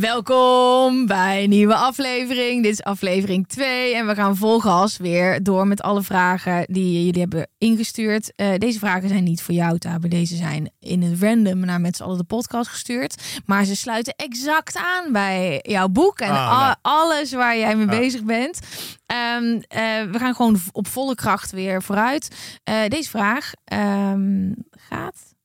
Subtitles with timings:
[0.00, 2.62] Welkom bij een nieuwe aflevering.
[2.62, 7.04] Dit is aflevering 2 en we gaan vol gas weer door met alle vragen die
[7.04, 8.32] jullie hebben ingestuurd.
[8.36, 10.08] Eh, deze vragen zijn niet voor jou, Tabe.
[10.08, 13.40] Deze zijn in het random naar met z'n allen de podcast gestuurd.
[13.46, 17.98] Maar ze sluiten exact aan bij jouw boek en Ah, alles waar jij mee Ah.
[17.98, 18.58] bezig bent.
[19.06, 19.80] Ehm, eh,
[20.12, 22.28] we gaan gewoon op volle kracht weer vooruit.
[22.64, 25.36] Eh, deze vraag ehm, gaat...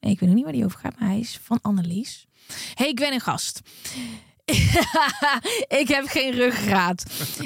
[0.00, 2.27] Ik weet nog niet waar die over gaat, maar hij is van Annelies.
[2.74, 3.60] Hey, ik ben een gast.
[5.82, 7.04] ik heb geen ruggengraat.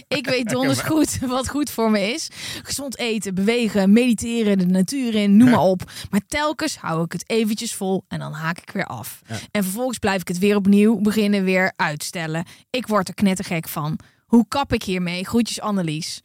[0.08, 2.28] Ik weet donders goed wat goed voor me is.
[2.62, 5.90] Gezond eten, bewegen, mediteren, de natuur in, noem maar op.
[6.10, 9.22] Maar telkens hou ik het eventjes vol en dan haak ik weer af.
[9.50, 12.44] En vervolgens blijf ik het weer opnieuw beginnen, weer uitstellen.
[12.70, 13.98] Ik word er knettergek van.
[14.26, 15.24] Hoe kap ik hiermee?
[15.26, 16.20] Groetjes Annelies.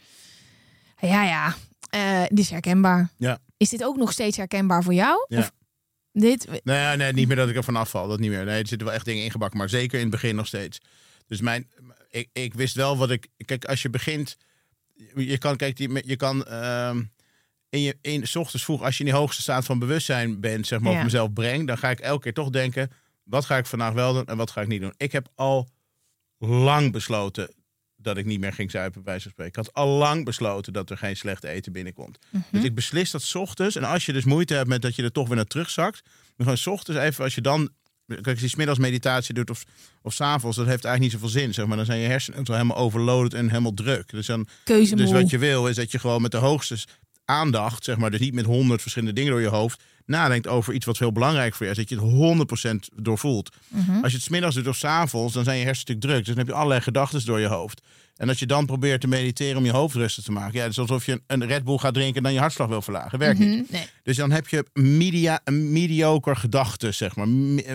[1.00, 1.56] Ja, ja.
[1.90, 3.10] eh, dit is herkenbaar.
[3.18, 3.38] Ja.
[3.58, 5.26] Is dit ook nog steeds herkenbaar voor jou?
[5.28, 5.40] Ja.
[5.40, 5.52] Of
[6.20, 6.48] dit?
[6.64, 8.08] Nee, ja, nee, niet meer dat ik ervan afval.
[8.08, 8.46] Dat niet meer.
[8.46, 9.58] Nee, er zitten wel echt dingen ingebakken.
[9.60, 10.80] Maar zeker in het begin nog steeds.
[11.28, 11.68] Dus mijn,
[12.10, 13.28] ik, ik wist wel wat ik...
[13.46, 14.38] Kijk, als je begint...
[15.16, 16.46] Je kan, kijk, je, je kan...
[16.46, 17.04] ehm,
[17.70, 20.68] in je, in, 's ochtends vroeg, als je in die hoogste staat van bewustzijn bent,
[20.68, 20.98] zeg maar, Ja.
[20.98, 22.92] of mezelf breng, dan ga ik elke keer toch denken,
[23.24, 24.94] wat ga ik vandaag wel doen en wat ga ik niet doen.
[24.98, 25.70] Ik heb al
[26.38, 27.54] lang besloten
[28.08, 29.60] dat ik niet meer ging zuipen, bij wijze van spreken.
[29.60, 32.18] Ik had al lang besloten dat er geen slecht eten binnenkomt.
[32.52, 33.76] Dus ik beslis dat 's ochtends.
[33.76, 36.14] En als je dus moeite hebt met dat je er toch weer naar terugzakt, dan
[36.38, 37.70] gewoon 's ochtends even, als je dan,
[38.08, 39.64] kijk, als je 's middags meditatie doet of,
[40.02, 41.78] of 's avonds, dat heeft eigenlijk niet zoveel zin, zeg maar.
[41.78, 44.10] Dan zijn je hersenen wel helemaal overloaded en helemaal druk.
[44.10, 46.78] Dus dan, dus wat je wil is dat je gewoon met de hoogste
[47.26, 50.86] aandacht, zeg maar, dus niet met honderd verschillende dingen door je hoofd, nadenkt over iets
[50.86, 51.78] wat veel belangrijk voor je is.
[51.78, 53.56] Dat je het 100% doorvoelt.
[53.68, 53.92] Mhm.
[54.04, 56.18] Als je het 's middags doet of 's avonds, dan zijn je hersenen druk.
[56.18, 57.82] Dus dan heb je allerlei gedachten door je hoofd.
[58.16, 60.54] En als je dan probeert te mediteren om je hoofd rustig te maken.
[60.54, 62.82] Ja, het is alsof je een Red Bull gaat drinken en dan je hartslag wil
[62.82, 63.20] verlagen.
[63.20, 63.50] Werkt niet.
[63.50, 63.86] Mhm, Nee.
[64.04, 67.28] Dus dan heb je media, een mediocre gedachte, zeg maar.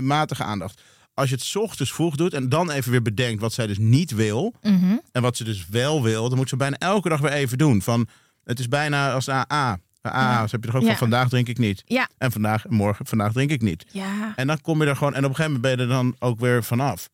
[0.03, 0.81] matige aandacht.
[1.15, 3.79] Als je het 's ochtends vroeg doet en dan even weer bedenkt wat zij dus
[3.79, 4.55] niet wil.
[4.63, 4.97] Mhm.
[5.13, 7.83] En wat ze dus wel wil, dan moet ze bijna elke dag weer even doen.
[7.83, 8.09] Van,
[8.45, 9.79] het is bijna als AA.
[10.03, 11.83] AA, dus heb je toch ook van vandaag drink ik niet.
[11.87, 12.09] Ja.
[12.19, 13.85] En vandaag, morgen, vandaag drink ik niet.
[13.91, 14.33] Ja.
[14.37, 16.17] En dan kom je er gewoon, en op een gegeven moment ben je er dan
[16.19, 17.09] ook weer vanaf.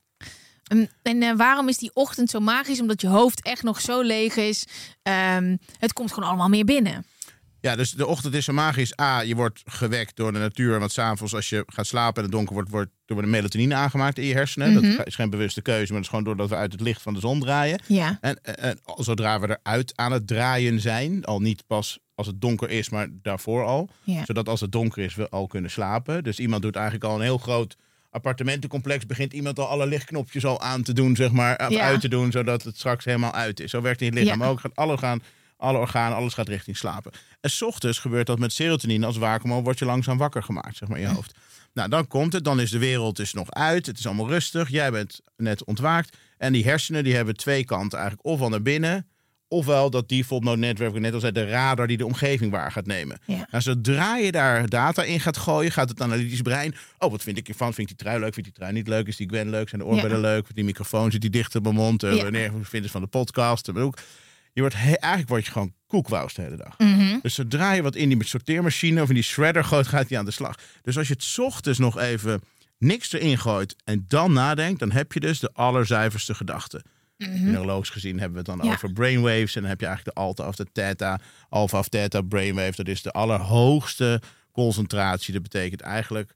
[0.69, 2.81] En, en eh, waarom is die ochtend zo magisch?
[2.81, 4.66] Omdat je hoofd echt nog zo leeg is.
[5.03, 7.04] Ehm, het komt gewoon allemaal meer binnen.
[7.61, 9.01] Ja, dus de ochtend is zo magisch.
[9.01, 10.79] A, je wordt gewekt door de natuur.
[10.79, 14.19] Want s'avonds als je gaat slapen en het donker wordt, wordt er wordt melatonine aangemaakt
[14.19, 14.73] in je hersenen.
[14.73, 14.97] Mhm.
[14.97, 17.15] Dat is geen bewuste keuze, maar dat is gewoon doordat we uit het licht van
[17.15, 17.81] de zon draaien.
[17.87, 18.19] Ja.
[18.21, 22.41] En, en, en zodra we eruit aan het draaien zijn, al niet pas als het
[22.41, 23.89] donker is, maar daarvoor al.
[24.03, 24.25] Ja.
[24.25, 26.25] Zodat als het donker is, we al kunnen slapen.
[26.25, 27.77] Dus iemand doet eigenlijk al een heel groot
[28.11, 29.07] appartementencomplex.
[29.07, 31.73] Begint iemand al alle lichtknopjes al aan te doen, zeg maar.
[31.73, 31.81] Ja.
[31.81, 33.71] uit te doen, zodat het straks helemaal uit is.
[33.71, 34.41] Zo werkt in het lichaam.
[34.41, 34.49] Ja.
[34.49, 35.23] Ook gaat alle gaan,
[35.59, 37.13] alle organen, alles gaat richting slapen.
[37.41, 39.07] En s ochtends gebeurt dat met serotonine.
[39.07, 41.35] Als wakerman word je langzaam wakker gemaakt, zeg maar, in je hoofd.
[41.75, 42.45] Nou, dan komt het.
[42.45, 43.87] Dan is de wereld is nog uit.
[43.87, 44.69] Het is allemaal rustig.
[44.69, 46.17] Jij bent net ontwaakt.
[46.39, 48.29] En die hersenen die hebben twee kanten eigenlijk.
[48.29, 49.07] Ofwel naar binnen,
[49.49, 53.19] ofwel dat default mode netwerk, net als de radar die de omgeving waar gaat nemen.
[53.25, 53.47] Ja.
[53.51, 56.75] Nou, zodra je daar data in gaat gooien, gaat het analytisch brein.
[56.99, 57.75] Oh, wat vind ik ervan?
[57.75, 58.35] Vind ik die trui leuk?
[58.35, 59.07] Vind ik die trui niet leuk?
[59.07, 59.69] Is die Gwen leuk?
[59.69, 60.47] Zijn de oorbellen leuk?
[60.55, 62.03] Die microfoon zit die dicht op mijn mond?
[62.03, 62.23] Eh, Ja.
[62.23, 63.73] Wanneer vinden ze van de podcast?
[63.73, 63.99] Maar ook,
[64.53, 66.79] Je wordt he- eigenlijk word je gewoon koekwoust de hele dag.
[66.79, 67.19] Mhm.
[67.23, 70.25] Dus zodra je wat in die sorteermachine of in die shredder gooit, gaat hij aan
[70.25, 70.55] de slag.
[70.83, 72.41] Dus als je het 's ochtends nog even
[72.79, 76.83] niks erin gooit en dan nadenkt, dan heb je dus de allerzuiverste gedachten.
[77.17, 78.73] Neurologisch gezien hebben we het dan Ja.
[78.75, 79.55] over brainwaves.
[79.55, 81.21] En dan heb je eigenlijk de alpha of de theta.
[81.49, 82.73] Alpha of theta brainwave.
[82.77, 84.21] Dat is de allerhoogste
[84.53, 85.33] concentratie.
[85.33, 86.35] Dat betekent eigenlijk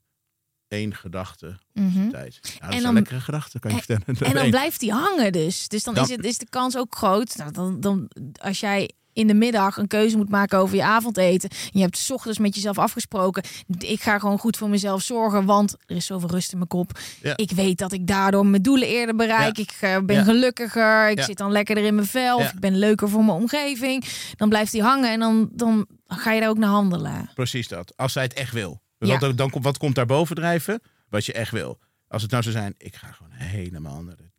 [0.72, 2.10] één gedachte op Mhm.
[2.10, 2.38] tijd.
[2.42, 4.04] Dat En is een dan- lekkere gedachte, kan je vertellen.
[4.28, 5.68] En dan blijft die hangen dus.
[5.68, 7.36] Dus dan, Dan- is, het, is de kans ook groot.
[7.36, 8.10] Nou, dan, dan,
[8.40, 11.48] als jij in de middag een keuze moet maken over je avondeten.
[11.50, 13.42] En je hebt 's ochtends met jezelf afgesproken.
[13.78, 15.44] Ik ga gewoon goed voor mezelf zorgen.
[15.44, 16.98] Want er is zoveel rust in mijn kop.
[17.22, 17.36] Ja.
[17.36, 19.56] Ik weet dat ik daardoor mijn doelen eerder bereik.
[19.56, 19.62] Ja.
[19.62, 20.22] Ik eh, ben Ja.
[20.22, 21.10] gelukkiger.
[21.10, 22.36] Ik zit dan lekkerder in mijn vel.
[22.36, 24.04] Of ik ben leuker voor mijn omgeving.
[24.36, 25.10] Dan blijft die hangen.
[25.10, 27.30] En dan, dan ga je daar ook naar handelen.
[27.34, 27.96] Precies dat.
[27.96, 28.80] Als zij het echt wil.
[29.08, 29.18] Ja.
[29.18, 30.80] wat, dan, komt- wat komt daar boven drijven?
[31.08, 31.78] Wat je echt wil.
[32.08, 34.30] Als het nou zou zijn, ik ga gewoon helemaal naar de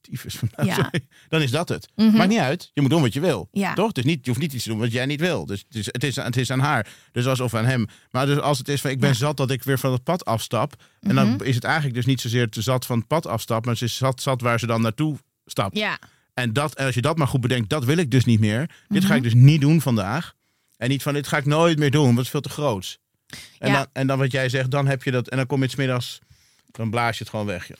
[0.00, 0.38] tyfus.
[0.62, 0.90] Ja.
[1.28, 1.88] Dan is dat het.
[1.94, 2.16] Mhm.
[2.16, 2.70] Maakt niet uit.
[2.74, 3.48] Je moet doen wat je wil.
[3.52, 3.74] Ja.
[3.74, 3.92] Toch?
[3.92, 5.46] Dus niet, je hoeft niet iets te doen wat jij niet wil.
[5.46, 6.88] Dus het is, het, is, het is aan haar.
[7.12, 7.86] Dus alsof aan hem.
[8.10, 9.14] Maar dus als het is van ik ben Ja.
[9.14, 10.82] zat dat ik weer van het pad afstap.
[11.00, 11.42] En dan Mhm.
[11.42, 13.64] is het eigenlijk dus niet zozeer te zat van het pad afstap.
[13.64, 15.16] Maar ze is zat, zat waar ze dan naartoe
[15.46, 15.76] stapt.
[15.76, 15.98] Ja.
[16.34, 18.70] En, dat, en als je dat maar goed bedenkt, dat wil ik dus niet meer.
[18.88, 19.10] Dit Mhm.
[19.10, 20.34] ga ik dus niet doen vandaag.
[20.76, 22.98] En niet van dit ga ik nooit meer doen, want het is veel te groots.
[23.58, 23.76] En, Ja.
[23.76, 25.28] dan, en dan wat jij zegt, dan heb je dat.
[25.28, 26.18] En dan kom je 's middags,
[26.70, 27.68] dan blaas je het gewoon weg.
[27.68, 27.76] joh.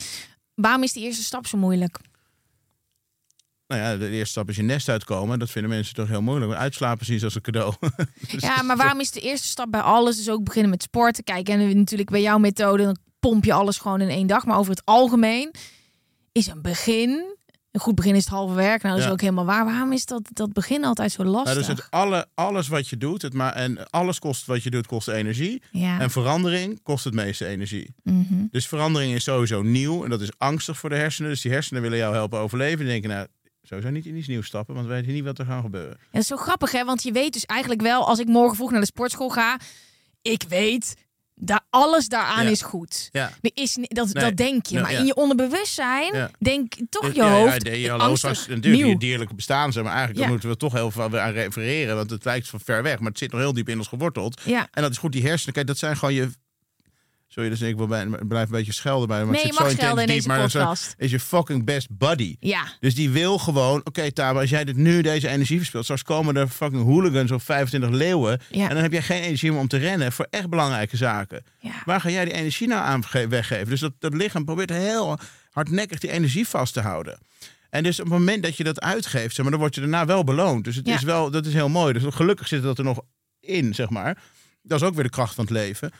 [0.55, 1.99] Waarom is die eerste stap zo moeilijk?
[3.67, 5.39] Nou ja, de eerste stap is je nest uitkomen.
[5.39, 6.53] Dat vinden mensen toch heel moeilijk.
[6.53, 7.73] Uitslapen zien ze als een cadeau.
[8.31, 11.23] Dus Ja, maar waarom is de eerste stap bij alles dus ook beginnen met sporten?
[11.23, 14.45] Kijk, en natuurlijk bij jouw methode, dan pomp je alles gewoon in één dag.
[14.45, 15.51] Maar over het algemeen
[16.31, 17.36] is een begin,
[17.71, 18.81] een goed begin is het halve werk.
[18.81, 19.65] Nou, dat is ook helemaal waar.
[19.65, 21.53] Waarom is dat, dat begin altijd zo lastig?
[21.53, 24.69] Nou, dus het alle, alles wat je doet, het maar, en alles kost wat je
[24.69, 25.61] doet, kost energie.
[25.71, 25.99] ja.
[25.99, 27.95] En verandering kost het meeste energie.
[28.03, 28.45] Mhm.
[28.51, 30.03] Dus verandering is sowieso nieuw.
[30.03, 31.29] En dat is angstig voor de hersenen.
[31.29, 32.77] Dus die hersenen willen jou helpen overleven.
[32.77, 33.27] Die denken, nou,
[33.61, 34.75] sowieso niet in iets nieuws stappen.
[34.75, 35.97] Want we weten niet wat er gaat gebeuren.
[35.99, 36.85] Ja, dat is zo grappig, hè?
[36.85, 39.59] Want je weet dus eigenlijk wel, als ik morgen vroeg naar de sportschool ga,
[40.21, 40.95] ik weet
[41.69, 42.49] alles daaraan Ja.
[42.49, 43.09] is goed.
[43.11, 43.31] Ja.
[43.41, 44.23] Is, dat, Nee.
[44.23, 44.79] dat denk je.
[44.79, 44.99] Maar ja.
[44.99, 47.65] in je onderbewustzijn denk toch je hoofd.
[47.65, 48.87] ja, je angstig, natuurlijk nieuw.
[48.87, 49.71] je dierlijke bestaan.
[49.75, 51.95] Maar eigenlijk moeten we toch heel veel aan refereren.
[51.95, 52.99] Want het lijkt van ver weg.
[52.99, 54.41] Maar het zit nog heel diep in ons geworteld.
[54.45, 55.53] En dat is goed, die hersenen.
[55.53, 56.29] Kijk, dat zijn gewoon je...
[57.37, 59.23] Sorry, dus ik wil bij, blijf een beetje schelden bij.
[59.23, 60.93] Maar Nee, je mag schelden in deze maar dat is- podcast.
[60.97, 62.35] is je fucking best buddy.
[62.39, 62.63] Ja.
[62.79, 66.35] Dus die wil gewoon, oké Taba, als jij dit nu deze energie verspilt, straks komen
[66.37, 68.39] er fucking hooligans of 25 leeuwen.
[68.49, 68.67] Ja.
[68.69, 71.43] En dan heb jij geen energie meer om te rennen voor echt belangrijke zaken.
[71.59, 71.71] Ja.
[71.85, 73.67] Waar ga jij die energie nou aan ge- weggeven?
[73.69, 75.19] Dus dat, dat lichaam probeert heel
[75.51, 77.17] hardnekkig die energie vast te houden.
[77.69, 80.05] En dus op het moment dat je dat uitgeeft, zeg maar, dan word je daarna
[80.05, 80.63] wel beloond.
[80.63, 80.95] Dus het Ja.
[80.95, 81.93] is wel, dat is heel mooi.
[81.93, 83.01] Dus gelukkig zit dat er nog
[83.39, 84.17] in, zeg maar.
[84.61, 85.91] Dat is ook weer de kracht van het leven.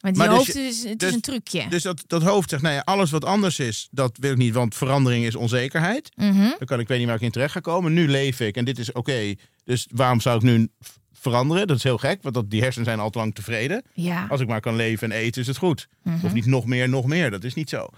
[0.00, 1.68] Maar die Maar dus hoofd je- is, het dus- is een trucje.
[1.68, 4.54] Dus dat, dat hoofd zegt, nou ja, alles wat anders is, dat wil ik niet,
[4.54, 6.10] want verandering is onzekerheid.
[6.16, 6.38] Mhm.
[6.38, 7.92] Dan kan ik weet niet waar ik in terecht ga komen.
[7.92, 9.34] Nu leef ik en dit is oké.
[9.64, 10.68] dus waarom zou ik nu
[11.12, 11.66] veranderen?
[11.66, 13.82] Dat is heel gek, want dat, die hersenen zijn al te lang tevreden.
[13.92, 14.26] Ja.
[14.30, 15.88] Als ik maar kan leven en eten, is het goed.
[16.02, 16.26] Mhm.
[16.26, 17.30] Of niet nog meer, nog meer.
[17.30, 17.88] Dat is niet zo.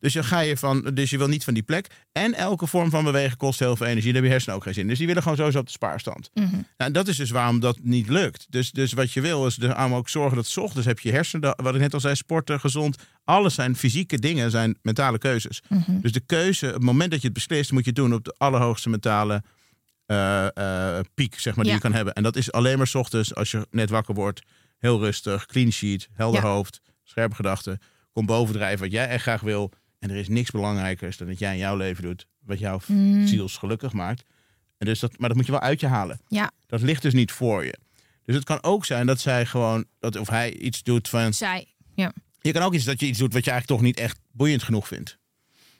[0.00, 1.86] Dus je, ga je van, dus je wil niet van die plek.
[2.12, 4.04] En elke vorm van bewegen kost heel veel energie.
[4.04, 4.88] Daar hebben je hersenen ook geen zin in.
[4.88, 6.30] Dus die willen gewoon sowieso op de spaarstand.
[6.34, 6.50] Mhm.
[6.50, 8.46] Nou, en dat is dus waarom dat niet lukt.
[8.48, 11.12] Dus, dus wat je wil is er aan ook zorgen dat 's ochtends heb je
[11.12, 12.96] hersenen, wat ik net al zei, sporten, gezond.
[13.24, 15.62] Alles zijn fysieke dingen, zijn mentale keuzes.
[15.68, 16.00] Mhm.
[16.00, 18.34] Dus de keuze, het moment dat je het beslist, moet je het doen op de
[18.38, 19.42] allerhoogste mentale
[20.06, 22.14] eh, eh, piek, zeg maar, die je kan hebben.
[22.14, 24.42] En dat is alleen maar 's ochtends als je net wakker wordt.
[24.78, 26.48] Heel rustig, clean sheet, helder Ja.
[26.48, 27.80] hoofd, scherpe gedachten.
[28.12, 29.72] Kom bovendrijven wat jij echt graag wil.
[29.98, 33.26] En er is niks belangrijkers dan dat jij in jouw leven doet wat jou Mm.
[33.26, 34.22] ziels gelukkig maakt.
[34.78, 36.20] En dus dat, maar dat moet je wel uit je halen.
[36.28, 36.50] Ja.
[36.66, 37.78] Dat ligt dus niet voor je.
[38.24, 41.34] Dus het kan ook zijn dat zij gewoon, dat of hij iets doet van.
[41.34, 41.74] Zij.
[41.94, 42.12] Ja.
[42.40, 44.62] Je kan ook iets dat je iets doet wat je eigenlijk toch niet echt boeiend
[44.62, 45.18] genoeg vindt.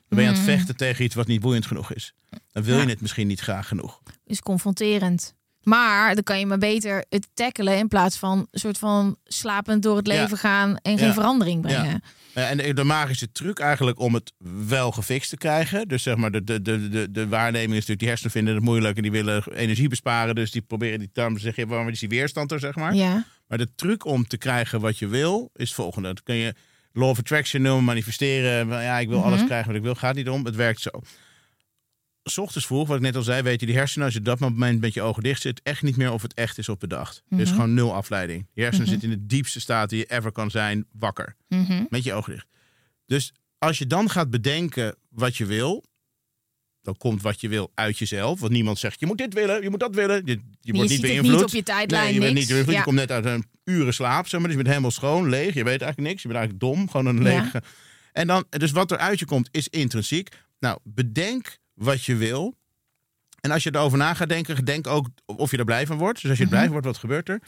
[0.08, 0.50] Dan ben je aan het Mm.
[0.54, 2.14] vechten tegen iets wat niet boeiend genoeg is.
[2.52, 2.82] Dan wil Ja.
[2.82, 4.02] je het misschien niet graag genoeg.
[4.24, 5.34] is confronterend.
[5.68, 9.82] Maar dan kan je maar beter het tackelen in plaats van een soort van slapend
[9.82, 10.12] door het Ja.
[10.22, 11.12] leven gaan en geen Ja.
[11.12, 12.02] verandering brengen.
[12.32, 14.32] Eh, En de, magische truc eigenlijk om het
[14.68, 15.88] wel gefixt te krijgen.
[15.88, 18.62] Dus zeg maar, de, de, de, de, de waarneming is natuurlijk, die hersenen vinden het
[18.64, 20.34] moeilijk en die willen energie besparen.
[20.34, 22.94] Dus die proberen die daarom zeg je, waarom is die weerstand er, zeg maar.
[22.94, 23.24] Ja.
[23.48, 26.08] Maar de truc om te krijgen wat je wil, is het volgende.
[26.08, 26.54] Dat kun je
[26.92, 28.68] law of attraction noemen, manifesteren.
[28.68, 29.26] Ja, ik wil Mhm.
[29.26, 29.94] alles krijgen wat ik wil.
[29.94, 30.44] Gaat niet om.
[30.44, 30.90] Het werkt zo.
[32.30, 34.38] 's ochtends vroeg, wat ik net al zei, weten die hersenen, als je op dat
[34.38, 37.22] moment met je ogen dicht zit, echt niet meer of het echt is op bedacht.
[37.28, 37.46] Is Mhm.
[37.54, 38.46] gewoon nul afleiding.
[38.52, 38.92] Je hersenen Mhm.
[38.98, 41.34] zitten in de diepste staat die je ever kan zijn, wakker.
[41.48, 41.84] Mhm.
[41.88, 42.46] Met je ogen dicht.
[43.06, 45.84] Dus als je dan gaat bedenken wat je wil,
[46.82, 48.40] dan komt wat je wil uit jezelf.
[48.40, 50.22] Want niemand zegt, je moet dit willen, je moet dat willen.
[50.24, 51.32] Je, je Je, wordt niet beïnvloed.
[51.34, 52.04] niet op je tijdlijn.
[52.04, 52.44] Nee, je bent niks.
[52.46, 52.72] niet beïnvloed.
[52.74, 52.78] Ja.
[52.80, 54.48] Je komt net uit een uren slaap, zeg maar.
[54.48, 55.54] Dus je bent helemaal schoon, leeg.
[55.54, 56.22] Je weet eigenlijk niks.
[56.22, 56.90] Je bent eigenlijk dom.
[56.90, 57.42] Gewoon een Ja.
[57.42, 57.62] lege.
[58.12, 60.28] En dan, dus wat er uit je komt, is intrinsiek.
[60.60, 62.54] Nou, bedenk wat je wil.
[63.40, 66.20] En als je erover na gaat denken, denk ook of je er blij van wordt.
[66.20, 66.72] Dus als je er blij Mhm.
[66.72, 67.40] van wordt, wat gebeurt er?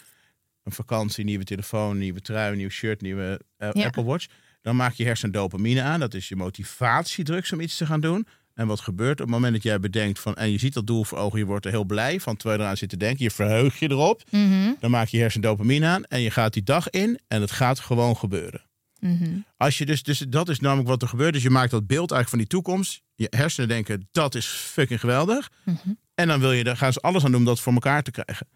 [0.65, 3.85] Een vakantie, nieuwe telefoon, nieuwe trui, nieuw shirt, nieuwe eh, Ja.
[3.85, 4.27] Apple Watch.
[4.63, 6.01] Dan maak je hersen dopamine aan.
[6.01, 8.27] Dat is je motivatiedrugs om iets te gaan doen.
[8.55, 10.35] En wat gebeurt op het moment dat jij bedenkt van...
[10.35, 12.37] en je ziet dat doel voor ogen, je wordt er heel blij van...
[12.37, 14.23] terwijl je eraan zit te denken, je verheugt je erop.
[14.31, 14.73] Mhm.
[14.81, 17.79] Dan maak je hersen dopamine aan en je gaat die dag in en het gaat
[17.81, 18.63] gewoon gebeuren.
[19.01, 19.39] Mhm.
[19.57, 21.33] Als je dus, dus dat is namelijk wat er gebeurt.
[21.33, 23.03] Dus je maakt dat beeld eigenlijk van die toekomst.
[23.15, 25.51] Je hersenen denken, dat is fucking geweldig.
[25.65, 25.77] Mhm.
[26.15, 28.11] En dan wil je, daar gaan ze alles aan doen om dat voor elkaar te
[28.11, 28.47] krijgen.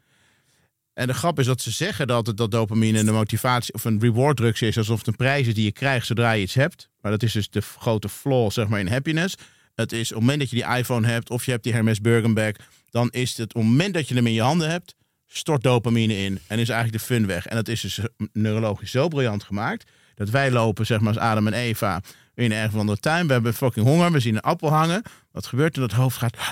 [0.95, 3.85] En de grap is dat ze zeggen dat het dat dopamine en de motivatie of
[3.85, 6.55] een reward drugs is, alsof het een prijs is die je krijgt zodra je iets
[6.55, 6.89] hebt.
[7.01, 9.35] Maar dat is dus de grote flaw, zeg maar, in happiness.
[9.75, 12.01] Het is op het moment dat je die iPhone hebt of je hebt die Hermes
[12.01, 12.53] Birkenbag,
[12.91, 14.95] dan is het op het moment dat je hem in je handen hebt,
[15.27, 17.47] stort dopamine in en is eigenlijk de fun weg.
[17.47, 18.01] En dat is dus
[18.33, 22.01] neurologisch zo briljant gemaakt dat wij lopen, zeg maar, als Adam en Eva
[22.35, 23.27] in een van de tuin.
[23.27, 24.13] We hebben fucking honger.
[24.13, 25.03] We zien een appel hangen.
[25.33, 25.81] Wat gebeurt er?
[25.81, 26.37] Dat hoofd gaat.
[26.37, 26.49] "Ah,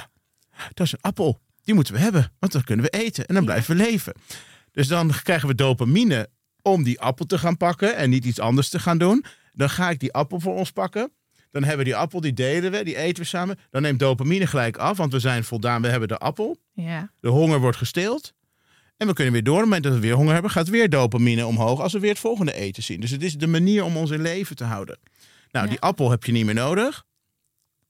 [0.74, 1.40] Dat is een appel.
[1.62, 2.32] Die moeten we hebben.
[2.38, 3.26] Want dan kunnen we eten.
[3.26, 4.12] En dan blijven we leven.
[4.72, 6.28] Dus dan krijgen we dopamine
[6.62, 7.96] om die appel te gaan pakken.
[7.96, 9.24] En niet iets anders te gaan doen.
[9.52, 11.12] Dan ga ik die appel voor ons pakken.
[11.50, 13.58] Dan hebben we die appel, die delen we, die eten we samen.
[13.70, 15.82] Dan neemt dopamine gelijk af, want we zijn voldaan.
[15.82, 16.56] We hebben de appel.
[16.72, 17.10] Ja.
[17.20, 18.32] De honger wordt gestild.
[19.02, 19.54] En we kunnen weer door.
[19.54, 22.10] Op het moment dat we weer honger hebben, gaat weer dopamine omhoog als we weer
[22.10, 23.00] het volgende eten zien.
[23.00, 24.98] Dus het is de manier om ons in leven te houden.
[25.50, 25.70] Nou, Ja.
[25.70, 27.04] die appel heb je niet meer nodig.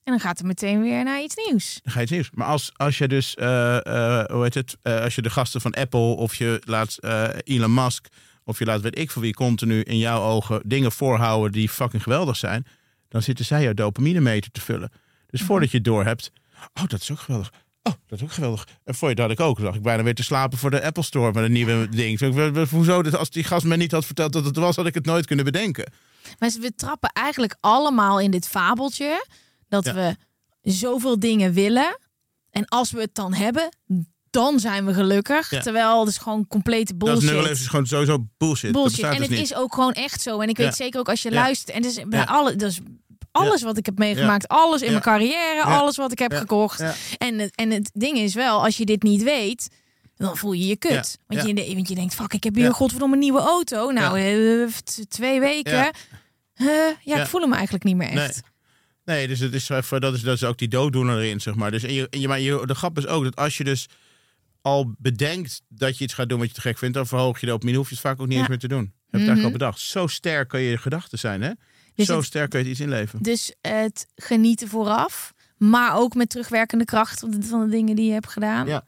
[0.05, 1.79] En dan gaat het meteen weer naar iets nieuws.
[1.83, 2.31] Dan ga je iets nieuws.
[2.31, 5.61] Maar als, als je dus, eh, eh, hoe heet het, Eh, als je de gasten
[5.61, 6.97] van Apple of je laat
[7.45, 8.07] Elon Musk
[8.45, 12.03] of je laat weet ik voor wie continu in jouw ogen dingen voorhouden die fucking
[12.03, 12.67] geweldig zijn,
[13.09, 14.91] dan zitten zij jouw dopaminemeter te vullen.
[15.27, 15.49] Dus Mhm.
[15.49, 16.33] voordat je het door hebt,
[16.75, 17.53] oh dat is ook geweldig.
[17.83, 18.67] Oh, dat is ook geweldig.
[18.85, 19.59] En voor je dat ik ook.
[19.59, 22.69] Lag ik bijna weer te slapen voor de Apple Store met een nieuwe ding.
[22.71, 23.03] Hoezo?
[23.03, 25.27] Dat Als die gast me niet had verteld dat het was, had ik het nooit
[25.27, 25.93] kunnen bedenken.
[26.39, 29.27] Maar we trappen eigenlijk allemaal in dit fabeltje
[29.69, 29.95] dat Ja.
[29.95, 30.17] we
[30.73, 31.99] zoveel dingen willen.
[32.51, 33.77] En als we het dan hebben,
[34.31, 35.51] dan zijn we gelukkig.
[35.51, 35.61] Ja.
[35.61, 37.31] Terwijl het is gewoon complete Dat is bullshit.
[37.31, 38.73] neurologisch is gewoon sowieso bullshit.
[38.73, 39.05] Dat bullshit.
[39.05, 39.41] En dus het niet.
[39.41, 40.41] is ook gewoon echt zo.
[40.41, 40.73] En ik weet Ja.
[40.73, 41.77] zeker ook als je luistert.
[41.77, 42.79] En dus bij alle, dus
[43.33, 46.85] alles wat ik heb meegemaakt, alles in mijn carrière, alles wat ik heb gekocht.
[47.19, 49.69] En, het, en het ding is wel, als je dit niet weet,
[50.17, 50.91] dan voel je je kut.
[50.93, 51.03] Ja.
[51.27, 51.47] Want, Ja.
[51.47, 52.71] Je, de- want je denkt, fuck, ik heb hier Ja.
[52.71, 53.91] godverdomme een nieuwe auto.
[53.91, 55.73] Nou, eh, t- twee weken.
[55.73, 55.93] Ja.
[56.55, 58.43] Eh, ik voel hem eigenlijk niet meer echt.
[59.05, 59.17] Nee.
[59.17, 61.71] Nee, dus het is, even- dat, is, dat is ook die dooddoener erin, zeg maar.
[61.71, 63.87] Dus en je, en je, maar je, de grap is ook dat als je dus
[64.61, 67.47] al bedenkt dat je iets gaat doen wat je te gek vindt, dan verhoog je
[67.47, 68.79] de dopamine, hoef je het vaak ook niet eens meer te doen.
[68.81, 69.81] Heb je het eigenlijk al bedacht.
[69.81, 71.51] Zo sterk kan je gedachten zijn, hè?
[71.95, 73.23] Dus Zo het- sterk kun je het iets inleven.
[73.23, 78.29] Dus het genieten vooraf, maar ook met terugwerkende kracht van de, dingen die je hebt
[78.29, 78.67] gedaan.
[78.67, 78.87] Ja.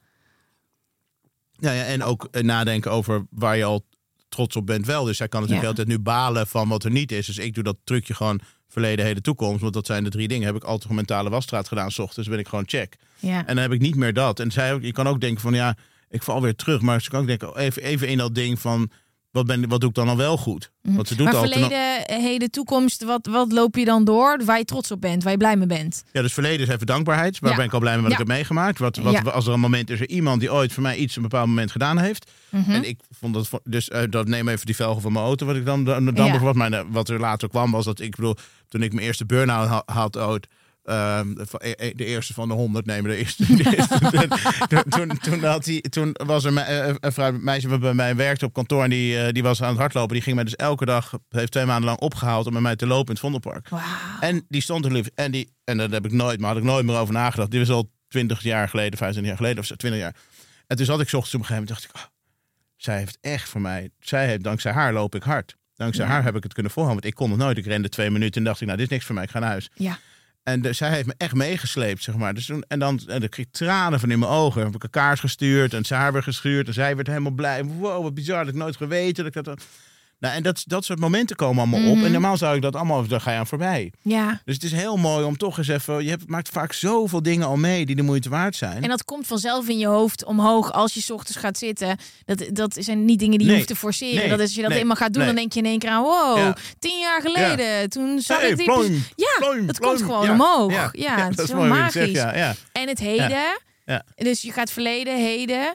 [1.52, 3.84] Ja, ja, en ook eh, nadenken over waar je al
[4.28, 5.04] trots op bent wel.
[5.04, 7.26] Dus hij kan natuurlijk altijd nu balen van wat er niet is.
[7.26, 9.60] Dus ik doe dat trucje gewoon verleden, heden, toekomst.
[9.60, 10.46] Want dat zijn de drie dingen.
[10.46, 12.96] Heb ik altijd een mentale wasstraat gedaan, s ochtends ben ik gewoon check.
[13.18, 13.38] Ja.
[13.38, 14.40] En dan heb ik niet meer dat.
[14.40, 15.76] En zij ook, je kan ook denken van ja,
[16.08, 16.80] ik val weer terug.
[16.80, 18.90] Maar ze kan ook denken, oh, even, even in dat ding van
[19.34, 20.70] wat, ben, wat doe ik dan al wel goed?
[20.82, 21.34] Want ze doet Mhm.
[21.34, 21.66] maar altijd.
[21.66, 25.32] verleden, heden, toekomst, wat, wat loop je dan door waar je trots op bent, waar
[25.32, 26.02] je blij mee bent?
[26.12, 27.38] Ja, dus verleden is even dankbaarheid.
[27.38, 27.56] Waar Ja.
[27.56, 28.18] ben ik al blij mee wat Ja.
[28.18, 28.78] ik heb meegemaakt.
[28.78, 29.20] Wat, wat, Ja.
[29.20, 31.70] Als er een moment is er iemand die ooit voor mij iets een bepaald moment
[31.70, 32.30] gedaan heeft.
[32.50, 32.70] Mhm.
[32.70, 35.56] En ik vond dat, dus eh, dat neem even die velgen van mijn auto, wat
[35.56, 38.36] ik dan, dan, dan bijvoorbeeld, maar eh, wat er later kwam was dat ik bedoel,
[38.68, 40.46] toen ik mijn eerste burn-out ha- had ooit,
[40.84, 43.56] ehm, eh, eh, de eerste van de honderd nemen, de eerste.
[43.56, 43.98] De eerste
[44.68, 47.94] toen, toen, toen, had hij, toen was er me- eh, een vrouw, meisje wat bij
[47.94, 50.12] mij werkte op kantoor en die, eh, die was aan het hardlopen.
[50.14, 52.86] Die ging mij dus elke dag, heeft twee maanden lang opgehaald om met mij te
[52.86, 53.68] lopen in het Vondelpark.
[54.20, 55.06] En die stond er lief.
[55.14, 57.50] En, die, en daar heb ik nooit, maar had ik nooit meer over nagedacht.
[57.50, 60.14] Die was al 20 jaar geleden, 25 jaar geleden of zo, 20 jaar.
[60.66, 62.12] En toen zat ik 's ochtends op een gegeven moment, dacht ik, oh,
[62.76, 65.56] zij heeft echt voor mij, zij heeft, dankzij haar loop ik hard.
[65.76, 66.10] Dankzij Ja.
[66.10, 67.02] haar heb ik het kunnen volhouden.
[67.02, 67.58] Want ik kon het nooit.
[67.58, 69.38] Ik rende twee minuten en dacht ik, nou, dit is niks voor mij, ik ga
[69.38, 69.70] naar huis.
[69.74, 69.98] Ja.
[70.44, 72.34] En zij heeft me echt meegesleept, zeg maar.
[72.34, 74.64] Dus en dan en ik kreeg tranen van in mijn ogen.
[74.64, 76.66] Heb ik een gestuurd en ze haar weer gestuurd.
[76.66, 77.64] En zij werd helemaal blij.
[77.64, 79.24] Wow, wat bizar, dat ik nooit geweten.
[79.24, 79.64] Dat ik dat,
[80.24, 81.96] nou, en dat, dat soort momenten komen allemaal op.
[81.96, 82.04] Mhm.
[82.04, 83.92] En normaal zou ik dat allemaal, daar ga je aan voorbij.
[84.02, 84.40] Ja.
[84.44, 86.04] Dus het is heel mooi om toch eens even...
[86.04, 88.82] Je hebt, maakt vaak zoveel dingen al mee die de moeite waard zijn.
[88.82, 91.96] En dat komt vanzelf in je hoofd omhoog als je 's ochtends gaat zitten.
[92.24, 93.56] Dat, dat zijn niet dingen die je Nee.
[93.56, 94.16] hoeft te forceren.
[94.18, 94.28] Nee.
[94.28, 94.78] Dat is, als je dat Nee.
[94.80, 96.02] eenmaal gaat doen, dan denk je in één keer aan...
[96.02, 96.56] Wow, Ja.
[96.78, 99.02] tien jaar geleden, toen zag Hey, ik die...
[99.16, 100.72] ja, ploim, dat komt gewoon omhoog.
[100.92, 102.18] ja, het dat is mooi het magisch.
[102.72, 103.60] En het heden.
[103.86, 104.04] Ja.
[104.16, 105.74] Dus je gaat verleden, heden.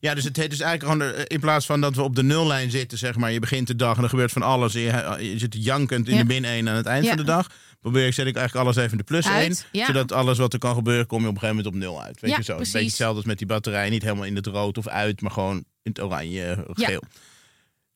[0.00, 2.22] Ja, dus het heet dus eigenlijk gewoon, eh, in plaats van dat we op de
[2.22, 4.72] nullijn zitten, zeg maar, je begint de dag en er gebeurt van alles.
[4.72, 6.20] Je, je zit jankend in Ja.
[6.20, 7.08] de min 1 aan het eind Ja.
[7.08, 7.46] van de dag.
[7.80, 9.80] Probeer ik, zet ik eigenlijk alles even in de plus Uit, 1.
[9.80, 9.86] ja.
[9.86, 12.20] Zodat alles wat er kan gebeuren, kom je op een gegeven moment op nul uit.
[12.20, 12.52] Weet je zo.
[12.52, 13.90] Een beetje hetzelfde als met die batterij.
[13.90, 17.02] Niet helemaal in het rood of uit, maar gewoon in het oranje, eh, geel.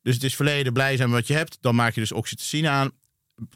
[0.02, 1.58] Dus het is verleden, blij zijn met wat je hebt.
[1.60, 2.90] Dan maak je dus oxytocine aan.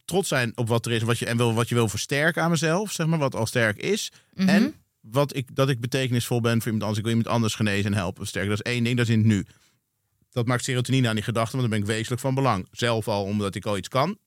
[0.04, 2.50] Trots zijn op wat er is wat je, en wil, wat je wil versterken aan
[2.50, 4.12] mezelf, zeg maar, wat al sterk is.
[4.34, 4.48] Mhm.
[4.48, 4.74] En
[5.10, 6.98] wat ik, dat ik betekenisvol ben voor iemand anders.
[6.98, 8.26] Ik wil iemand anders genezen en helpen.
[8.26, 9.46] Sterker, dat is één ding, dat is in het nu.
[10.30, 12.68] Dat maakt serotonine aan die gedachten, want dan ben ik wezenlijk van belang.
[12.70, 14.18] Zelf al, omdat ik al iets kan.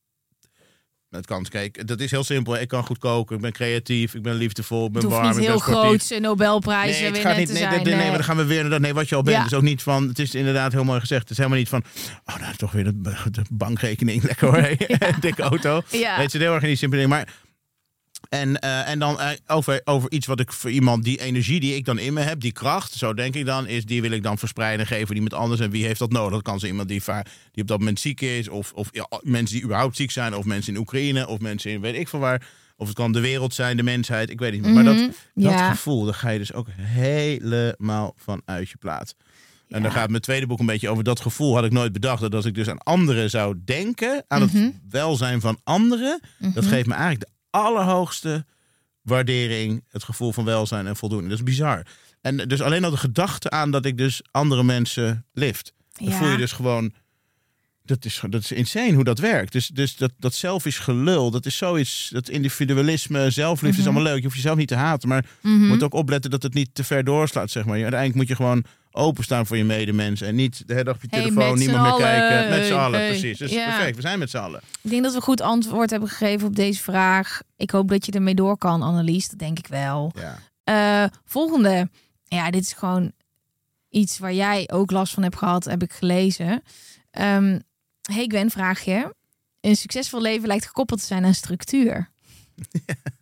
[1.09, 2.57] Het kan, kijk, dat is heel simpel.
[2.57, 5.37] Ik kan goed koken, ik ben creatief, ik ben liefdevol, ik ben Het hoeft warm,
[5.37, 7.47] niet ik heel groot eh, Nobelprijzen Nee, het winnen gaat niet.
[7.47, 7.69] Nee, zijn.
[7.69, 8.07] nee, nee, nee.
[8.07, 8.79] maar dan gaan we weer naar dat.
[8.79, 9.35] Nee, wat je al bent.
[9.35, 9.43] Ja.
[9.43, 10.07] Het is ook niet van.
[10.07, 11.21] Het is inderdaad heel mooi gezegd.
[11.21, 11.83] Het is helemaal niet van.
[12.25, 14.23] Oh, nou toch weer de, de bankrekening.
[14.23, 14.77] Lekker hoor.
[15.19, 15.81] Dikke auto.
[15.91, 16.13] Ja.
[16.13, 17.17] Nee, het zit heel erg in die simpele dingen.
[17.17, 17.47] Maar.
[18.29, 21.75] En, eh, en dan eh, over, over iets wat ik voor iemand, die energie die
[21.75, 24.23] ik dan in me heb, die kracht, zo denk ik dan, is die wil ik
[24.23, 25.61] dan verspreiden en geven aan iemand anders.
[25.61, 26.31] En wie heeft dat nodig?
[26.31, 27.01] Dat kan zijn iemand die,
[27.51, 30.45] die op dat moment ziek is, of, of ja, mensen die überhaupt ziek zijn, of
[30.45, 32.47] mensen in Oekraïne, of mensen in weet ik veel waar.
[32.77, 34.73] Of het kan de wereld zijn, de mensheid, ik weet niet.
[34.73, 35.69] Maar dat, Mhm, dat ja.
[35.71, 39.15] gevoel, daar ga je dus ook helemaal van uit je plaat.
[39.69, 39.89] En Ja.
[39.89, 41.03] gaat mijn tweede boek een beetje over.
[41.03, 42.21] Dat gevoel had ik nooit bedacht.
[42.21, 44.57] Dat als ik dus aan anderen zou denken, aan Mhm.
[44.57, 46.19] het welzijn van anderen,
[46.53, 48.45] dat geeft me eigenlijk de allerhoogste
[49.01, 51.29] waardering, het gevoel van welzijn en voldoening.
[51.29, 51.85] Dat is bizar.
[52.21, 55.73] En dus alleen al de gedachte aan dat ik dus andere mensen lift.
[55.93, 56.17] Dan Ja.
[56.17, 56.93] voel je dus gewoon.
[57.83, 59.51] Dat is, dat is insane hoe dat werkt.
[59.51, 62.09] Dus, dus dat, dat selfish gelul, dat is zoiets.
[62.13, 63.79] Dat individualisme, zelfliefde Mhm.
[63.79, 64.17] is allemaal leuk.
[64.17, 65.09] Je hoeft jezelf niet te haten.
[65.09, 67.73] Maar je moet ook opletten dat het niet te ver doorslaat, zeg maar.
[67.73, 70.21] Uiteindelijk moet je gewoon openstaan voor je medemens.
[70.21, 72.01] En niet de hele dag op je Hey, telefoon, niemand meer allen.
[72.05, 72.49] kijken.
[72.49, 73.37] Met z'n allen, Hey, precies.
[73.37, 73.65] Dus ja.
[73.65, 74.61] perfect, we zijn met z'n allen.
[74.81, 77.41] Ik denk dat we goed antwoord hebben gegeven op deze vraag.
[77.55, 79.29] Ik hoop dat je ermee door kan, Annelies.
[79.29, 80.13] Dat denk ik wel.
[80.15, 80.37] Ja.
[80.63, 81.89] Eh, volgende.
[82.23, 83.11] Ja, dit is gewoon
[83.89, 86.63] iets waar jij ook last van hebt gehad, heb ik gelezen.
[87.11, 87.59] Ehm
[88.11, 89.15] hey Gwen, vraag je.
[89.61, 92.09] Een succesvol leven lijkt gekoppeld te zijn aan structuur.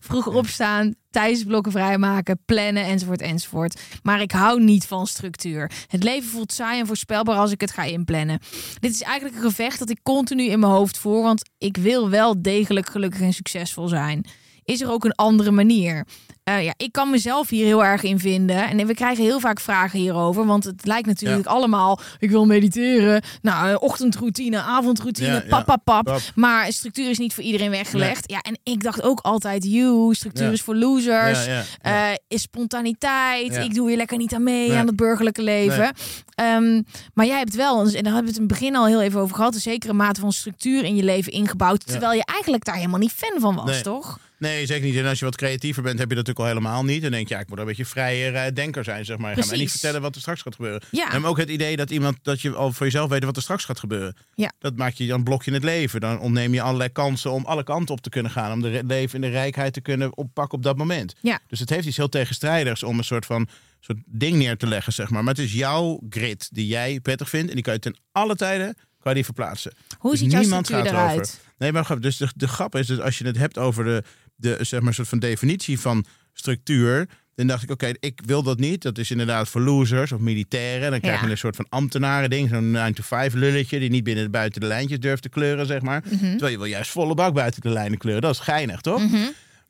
[0.00, 3.80] Vroeger opstaan, tijdsblokken vrijmaken, plannen enzovoort enzovoort.
[4.02, 5.70] Maar ik hou niet van structuur.
[5.86, 8.40] Het leven voelt saai en voorspelbaar als ik het ga inplannen.
[8.80, 12.10] Dit is eigenlijk een gevecht dat ik continu in mijn hoofd voer, want ik wil
[12.10, 14.24] wel degelijk gelukkig en succesvol zijn.
[14.64, 16.06] Is er ook een andere manier?
[16.44, 18.68] Eh, ja, ik kan mezelf hier heel erg in vinden.
[18.68, 20.46] En we krijgen heel vaak vragen hierover.
[20.46, 22.00] Want het lijkt natuurlijk allemaal...
[22.18, 23.22] Ik wil mediteren.
[23.42, 26.04] Nou, eh, ochtendroutine, avondroutine, Ja, pap, pap, pap.
[26.04, 26.20] Pap.
[26.34, 28.30] Maar structuur is niet voor iedereen weggelegd.
[28.30, 29.64] Ja, en ik dacht ook altijd...
[29.64, 31.46] You, structuur is voor losers.
[31.80, 33.56] Eh, is spontaniteit.
[33.56, 34.78] Ik doe hier lekker niet aan mee Nee.
[34.78, 35.92] aan het burgerlijke leven.
[36.34, 36.82] Ehm,
[37.14, 39.20] maar jij hebt wel, en daar hebben we het in het begin al heel even
[39.20, 41.86] over gehad, een zekere mate van structuur in je leven ingebouwd.
[41.86, 44.18] Terwijl je eigenlijk daar helemaal niet fan van was, toch?
[44.40, 44.96] Nee, zeker niet.
[44.96, 47.04] En als je wat creatiever bent, heb je dat natuurlijk al helemaal niet.
[47.04, 49.46] En denk je, ja, ik moet een beetje vrijer eh, denker zijn, zeg maar.
[49.48, 50.82] Mij niet vertellen wat er straks gaat gebeuren.
[50.90, 51.12] Ja.
[51.12, 53.64] En ook het idee dat iemand, dat je al voor jezelf weet wat er straks
[53.64, 54.16] gaat gebeuren.
[54.34, 54.52] Ja.
[54.58, 56.00] Dat maakt je, dan blok je het leven.
[56.00, 58.52] Dan ontneem je allerlei kansen om alle kanten op te kunnen gaan.
[58.52, 61.14] Om de leven in de rijkheid te kunnen oppakken op dat moment.
[61.20, 61.38] Ja.
[61.46, 63.48] Dus het heeft iets heel tegenstrijdigs om een soort van
[63.80, 65.24] soort ding neer te leggen, zeg maar.
[65.24, 67.48] Maar het is jouw grid die jij prettig vindt.
[67.48, 69.72] En die kan je ten alle tijden kan je die verplaatsen.
[69.98, 71.40] Hoe Dus ziet jouw niemand structuur gaat eruit?
[71.58, 74.02] Nee, maar dus de, de grap is dat als je het hebt over de,
[74.40, 77.08] de zeg maar, soort van definitie van structuur.
[77.34, 78.82] Dan dacht ik, oké, ik wil dat niet.
[78.82, 80.90] Dat is inderdaad voor losers of militairen.
[80.90, 81.30] Dan krijg je Ja.
[81.32, 82.48] een soort van ambtenaren ding.
[82.48, 86.02] Zo'n 9-to-5 lulletje die niet binnen buiten de lijntjes durft te kleuren, zeg maar.
[86.04, 86.16] Mhm.
[86.30, 88.22] Terwijl je wil juist volle bak buiten de lijnen kleuren.
[88.22, 89.02] Dat is geinig, toch?
[89.02, 89.16] Mhm.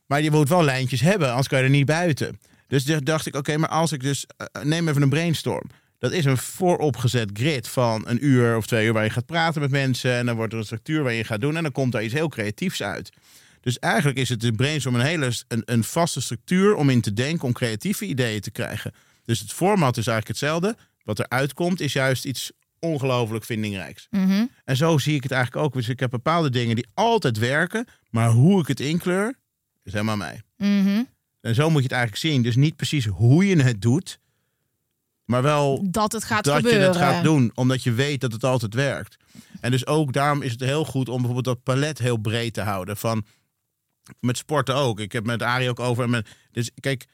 [0.06, 2.38] Maar je moet wel lijntjes hebben, anders kan je er niet buiten.
[2.66, 4.26] Dus dacht ik, oké, maar als ik dus...
[4.36, 5.70] eh, neem even een brainstorm.
[5.98, 8.92] Dat is een vooropgezet grid van een uur of twee uur...
[8.92, 10.12] waar je gaat praten met mensen.
[10.12, 11.56] En dan wordt er een structuur waar je gaat doen.
[11.56, 13.10] En dan komt daar iets heel creatiefs uit.
[13.60, 16.74] Dus eigenlijk is het de brainstorm een hele een, een vaste structuur...
[16.74, 18.92] om in te denken, om creatieve ideeën te krijgen.
[19.24, 20.76] Dus het format is eigenlijk hetzelfde.
[21.02, 24.06] Wat er uitkomt is juist iets ongelooflijk vindingrijks.
[24.10, 24.44] Mhm.
[24.64, 25.72] En zo zie ik het eigenlijk ook.
[25.72, 27.86] Dus ik heb bepaalde dingen die altijd werken...
[28.10, 29.38] maar hoe ik het inkleur,
[29.82, 30.42] is helemaal mij.
[30.56, 31.02] Mhm.
[31.40, 32.42] En zo moet je het eigenlijk zien.
[32.42, 34.20] Dus niet precies hoe je het doet,
[35.24, 36.80] maar wel Dat het gaat dat gebeuren.
[36.80, 39.16] je het gaat doen, omdat je weet dat het altijd werkt.
[39.60, 42.60] En dus ook daarom is het heel goed om bijvoorbeeld dat palet heel breed te
[42.60, 42.96] houden.
[42.96, 43.24] Van
[44.20, 45.00] met sporten ook.
[45.00, 46.08] Ik heb met Arie ook over.
[46.10, 47.04] Met, dus kijk,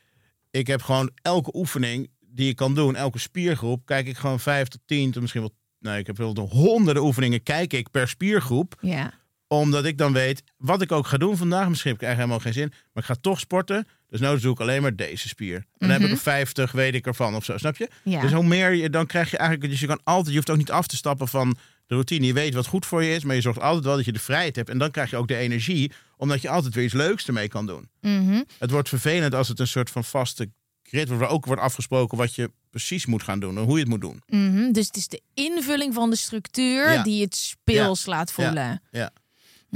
[0.51, 4.68] ik heb gewoon elke oefening die ik kan doen, elke spiergroep, kijk ik gewoon vijf
[4.68, 5.55] tot tien, tot misschien wel.
[5.79, 9.12] Nee, ik heb wel honderden oefeningen kijk ik per spiergroep Ja.
[9.49, 11.68] omdat ik dan weet wat ik ook ga doen vandaag.
[11.68, 12.88] Misschien heb ik eigenlijk helemaal geen zin.
[12.92, 13.87] Maar ik ga toch sporten.
[14.09, 15.57] Dus nou doe ik alleen maar deze spier.
[15.57, 17.59] En dan heb ik er 50, weet ik ervan of zo.
[17.59, 17.88] Snap je?
[18.05, 18.14] Mhm.
[18.14, 18.20] Ja.
[18.20, 19.70] Dus hoe meer je, dan krijg je eigenlijk.
[19.70, 22.27] Dus je kan altijd, je hoeft ook niet af te stappen van de routine.
[22.27, 24.18] Je weet wat goed voor je is, maar je zorgt altijd wel dat je de
[24.18, 24.68] vrijheid hebt.
[24.68, 27.66] En dan krijg je ook de energie, omdat je altijd weer iets leuks ermee kan
[27.66, 27.88] doen.
[28.01, 28.42] Mhm.
[28.59, 30.51] Het wordt vervelend als het een soort van vaste
[30.83, 33.81] grid wordt, waar ook wordt afgesproken wat je precies moet gaan doen en hoe je
[33.81, 34.22] het moet doen.
[34.27, 34.72] Mhm.
[34.72, 37.03] Dus het is de invulling van de structuur Ja.
[37.03, 38.83] die het speels laat voelen.
[38.90, 39.11] Ja.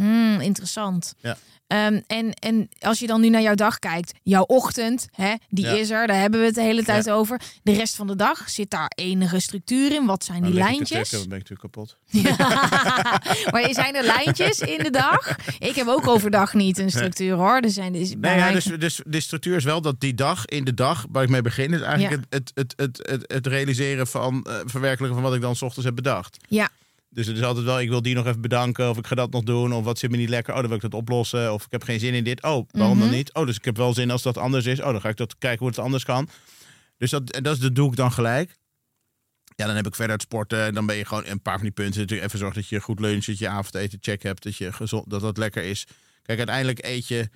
[0.02, 1.14] Hmm, interessant.
[1.20, 1.36] Ja.
[1.66, 5.64] Ehm, en, en als je dan nu naar jouw dag kijkt, jouw ochtend, hè, die
[5.64, 5.72] Ja.
[5.72, 7.40] is er, daar hebben we het de hele tijd over.
[7.62, 10.06] De rest van de dag, zit daar enige structuur in?
[10.06, 11.08] Wat zijn die ik te lijntjes?
[11.08, 11.96] tukken, dan ben ik natuurlijk kapot.
[13.52, 15.36] maar zijn er lijntjes in de dag?
[15.58, 17.56] Ik heb ook overdag niet een structuur hoor.
[17.60, 20.64] Er zijn dus Nee, ja, dus, dus de structuur is wel dat die dag in
[20.64, 24.06] de dag waar ik mee begin, is eigenlijk het, het, het, het, het, het realiseren
[24.06, 26.36] van verwerkelijken van wat ik dan 's ochtends heb bedacht.
[26.48, 26.68] Ja.
[27.12, 29.31] Dus het is altijd wel, ik wil die nog even bedanken, of ik ga dat
[29.31, 31.64] nog doen, of wat zit me niet lekker, oh, dan wil ik dat oplossen, of
[31.64, 33.07] ik heb geen zin in dit, oh, waarom Mhm.
[33.07, 33.35] dan niet?
[33.35, 35.38] Oh, dus ik heb wel zin als dat anders is, oh, dan ga ik dat
[35.38, 36.29] kijken hoe het anders kan.
[36.96, 38.59] Dus dat, en dat, is- dat doe ik dan gelijk.
[39.57, 40.64] Ja, dan heb ik verder het sporten.
[40.64, 42.01] En dan ben je gewoon een paar van die punten.
[42.01, 45.11] Natuurlijk even zorgen dat je goed lunch, dat je avondeten check hebt, dat je gezond,
[45.11, 45.87] dat dat lekker is.
[46.23, 47.29] Kijk, uiteindelijk eet je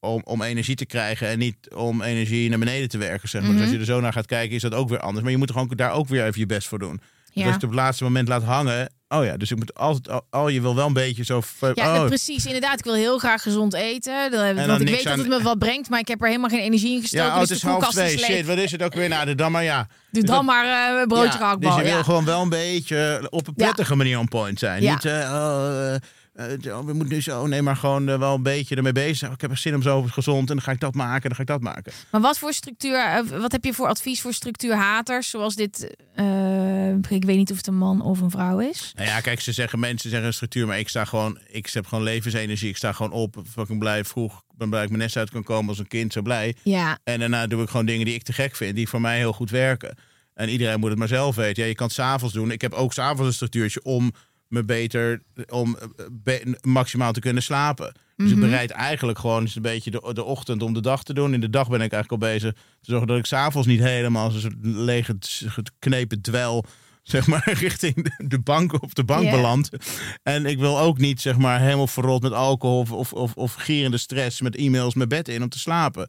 [0.00, 3.28] om, om energie te krijgen en niet om energie naar beneden te werken.
[3.28, 3.52] Zeg maar.
[3.52, 5.22] Dus als je er zo naar gaat kijken, is dat ook weer anders.
[5.22, 6.96] Maar je moet er gewoon daar ook weer even je best voor doen.
[6.96, 9.74] Dus als je het op het laatste moment laat hangen, Oh ja, dus ik moet
[9.74, 10.08] altijd...
[10.30, 11.42] Oh, oh, je wil wel een beetje zo...
[11.74, 12.46] Ja, oh, precies.
[12.46, 14.30] Inderdaad, ik wil heel graag gezond eten.
[14.30, 16.60] Dan Want ik weet dat het me wat brengt, maar ik heb er helemaal geen
[16.60, 17.26] energie in gestoken.
[17.26, 18.14] ja, oh, dus het is de half twee.
[18.14, 18.22] is.
[18.24, 19.08] Shit, wat is het ook weer?
[19.08, 19.76] Nou, de- dan maar ja.
[19.76, 21.56] Doe Dus dan dat- maar eh, een broodje ja.
[21.56, 24.82] Dus je wil gewoon wel een beetje op een prettige manier on point zijn.
[24.82, 24.92] Ja.
[24.92, 26.00] Niet, eh, oh, eh, eh,
[26.34, 27.46] we moeten nu zo...
[27.46, 29.32] Nee, maar gewoon eh, wel een beetje ermee bezig zijn.
[29.32, 31.42] Ik heb er zin om zo gezond en dan ga ik dat maken, dan ga
[31.42, 31.92] ik dat maken.
[32.10, 35.30] Maar wat voor structuur, eh, wat heb je voor advies voor structuurhaters?
[35.30, 38.92] Zoals dit, eh, ik weet niet of het een man of een vrouw is.
[38.96, 42.04] Nou ja, kijk, ze zeggen mensen zeggen structuur, maar ik sta gewoon, ik heb gewoon
[42.04, 42.68] levensenergie.
[42.68, 45.30] Ik sta gewoon op, fucking blij, vroeg, ik ben blij dat ik mijn nest uit
[45.30, 46.56] kan komen als een kind, zo blij.
[46.62, 49.16] Ja, En daarna doe ik gewoon dingen die ik te gek vind, die voor mij
[49.18, 49.96] heel goed werken.
[50.34, 51.62] En iedereen moet het maar zelf weten.
[51.62, 52.50] Ja, je kan het s'avonds doen.
[52.50, 54.12] Ik heb ook s'avonds een structuurtje om
[54.54, 57.92] me beter, om eh, be- maximaal te kunnen slapen.
[58.16, 61.14] Dus ik bereid eigenlijk gewoon eens een beetje de, de ochtend om de dag te
[61.14, 61.34] doen.
[61.34, 64.24] In de dag ben ik eigenlijk al bezig te zorgen dat ik s'avonds niet helemaal
[64.24, 66.64] als een soort lege, geknepen dwel
[67.02, 69.68] zeg maar, richting de- bank op de bank beland.
[70.22, 73.54] En ik wil ook niet, zeg maar, helemaal verrot met alcohol of, of, of, of
[73.54, 76.08] gierende stress met e-mails mijn bed in om te slapen.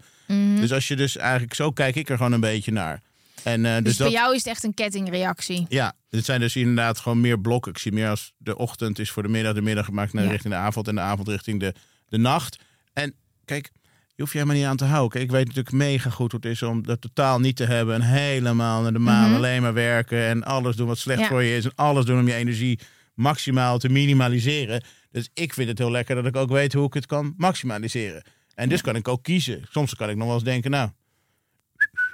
[0.59, 3.01] Dus als je dus eigenlijk, zo kijk ik er gewoon een beetje naar.
[3.45, 5.65] En, eh, dus, dus bij dat, jou is het echt een kettingreactie.
[5.69, 7.71] ja, het zijn dus inderdaad gewoon meer blokken.
[7.71, 10.29] Ik zie meer als de ochtend is voor de middag, de middag gemaakt naar Ja.
[10.31, 11.73] richting de avond en de avond richting de,
[12.07, 12.59] de nacht.
[12.93, 13.69] En kijk,
[14.15, 15.09] je hoeft je helemaal niet aan te houden.
[15.11, 17.95] Kijk, ik weet natuurlijk mega goed hoe het is om dat totaal niet te hebben
[17.95, 19.35] en helemaal naar de maan Mhm.
[19.35, 21.27] alleen maar werken en alles doen wat slecht Ja.
[21.27, 22.79] voor je is en alles doen om je energie
[23.13, 24.83] maximaal te minimaliseren.
[25.11, 28.23] Dus ik vind het heel lekker dat ik ook weet hoe ik het kan maximaliseren.
[28.55, 29.61] En dus kan ik ook kiezen.
[29.71, 30.89] Soms kan ik nog wel eens denken, nou,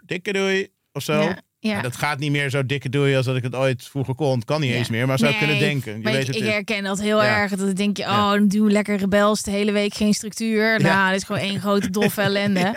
[0.06, 1.36] dikke doei of zo.
[1.63, 1.82] Ja.
[1.82, 4.43] Dat gaat niet meer zo dikke doei als dat ik het ooit vroeger kon.
[4.45, 4.76] Kan niet Ja.
[4.76, 5.97] eens meer, maar zou ik Nee, kunnen denken.
[5.97, 7.38] Je weet ik, het ik herken dat heel Ja.
[7.41, 7.50] erg.
[7.50, 10.82] Dat dan denk je, oh, doe lekker rebels de hele week geen structuur.
[10.82, 12.74] Nou, dit is gewoon één grote doffe ellende.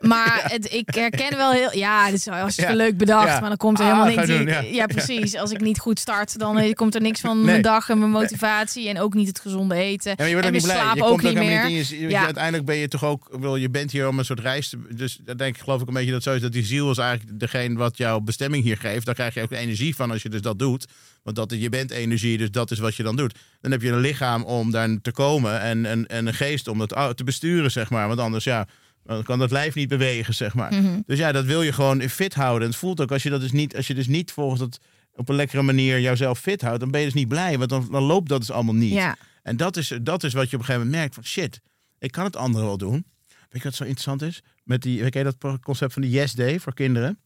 [0.00, 1.76] Maar het, ik herken wel heel...
[1.76, 4.28] Ja, dit is hartstikke leuk bedacht, maar dan komt er Ah, helemaal niks...
[4.38, 4.60] doen, ja.
[4.60, 4.86] ja.
[4.86, 5.36] precies.
[5.36, 7.44] Als ik niet goed start, dan eh, komt er niks van Nee.
[7.44, 8.88] mijn dag en mijn motivatie.
[8.88, 10.16] En ook niet het gezonde eten.
[10.16, 10.76] En ook niet mijn blij.
[10.76, 11.66] slaap Je ook niet meer.
[11.68, 12.24] niet in je, Ja.
[12.24, 13.24] Uiteindelijk ben je toch ook...
[13.32, 14.78] ik bedoel, Je bent hier om een soort reis te...
[14.90, 16.40] Dus daar denk ik geloof ik een beetje dat zo is.
[16.40, 19.06] Dat die ziel is eigenlijk degene wat jouw bestemming hier geeft.
[19.06, 20.86] Daar krijg je ook energie van als je dus dat doet.
[21.22, 23.38] Want dat, je bent energie, dus dat is wat je dan doet.
[23.60, 25.60] Dan heb je een lichaam om daar te komen.
[25.60, 28.08] En, en, en een geest om dat te besturen, zeg maar.
[28.08, 28.68] Want anders, ja...
[29.04, 30.72] Dan kan dat lijf niet bewegen, zeg maar.
[30.74, 31.00] Mhm.
[31.06, 32.62] Dus ja, dat wil je gewoon fit houden.
[32.62, 34.80] En het voelt ook als je dat dus niet, als je dus niet volgens dat
[35.14, 37.88] op een lekkere manier jouzelf fit houdt, dan ben je dus niet blij, want dan,
[37.90, 38.92] dan loopt dat dus allemaal niet.
[38.92, 39.16] Ja.
[39.42, 41.60] En dat is, dat is wat je op een gegeven moment merkt van shit,
[41.98, 43.04] ik kan het andere wel doen.
[43.28, 44.42] Weet je wat zo interessant is?
[44.64, 47.18] Met die, weet je dat concept van de Yes Day voor kinderen?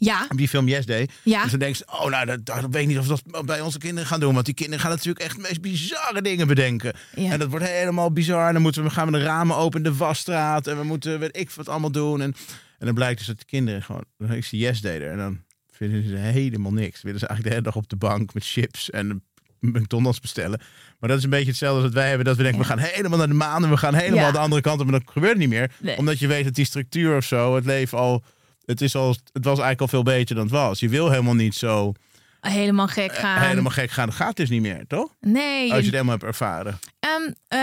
[0.00, 1.08] Ja, Die film Yes Day.
[1.22, 1.42] ja.
[1.42, 3.60] Dus dan denk je, oh nou, dat, dat weet ik niet of we dat bij
[3.60, 4.34] onze kinderen gaan doen.
[4.34, 6.92] Want die kinderen gaan natuurlijk echt de meest bizarre dingen bedenken.
[7.14, 7.30] Ja.
[7.32, 8.46] En dat wordt helemaal bizar.
[8.46, 10.66] En dan moeten we, gaan we de ramen open in de wasstraat.
[10.66, 12.20] En we moeten, weet ik wat allemaal doen.
[12.20, 12.34] En,
[12.78, 15.10] en dan blijkt dus dat de kinderen gewoon, dan Yes Day er.
[15.10, 17.02] En dan vinden ze helemaal niks.
[17.02, 19.22] Willen ze eigenlijk de hele dag op de bank met chips en een
[19.60, 20.60] McDonald's bestellen.
[20.98, 22.24] Maar dat is een beetje hetzelfde als wat wij hebben.
[22.26, 24.30] Dat we denken, we gaan helemaal naar de maan en we gaan helemaal Ja.
[24.32, 24.90] de andere kant op.
[24.90, 25.70] Maar dat gebeurt niet meer.
[25.78, 25.96] Nee.
[25.96, 28.24] Omdat je weet dat die structuur of zo, het leven al...
[28.68, 30.80] Het, is al, het was eigenlijk al veel beter dan het was.
[30.80, 31.92] Je wil helemaal niet zo
[32.40, 33.36] Helemaal gek gaan.
[33.42, 34.06] Eh, helemaal gek gaan.
[34.06, 35.14] Dat gaat dus niet meer, toch?
[35.20, 36.78] Nee, Als je het helemaal hebt ervaren.
[37.00, 37.58] Ehm, eh,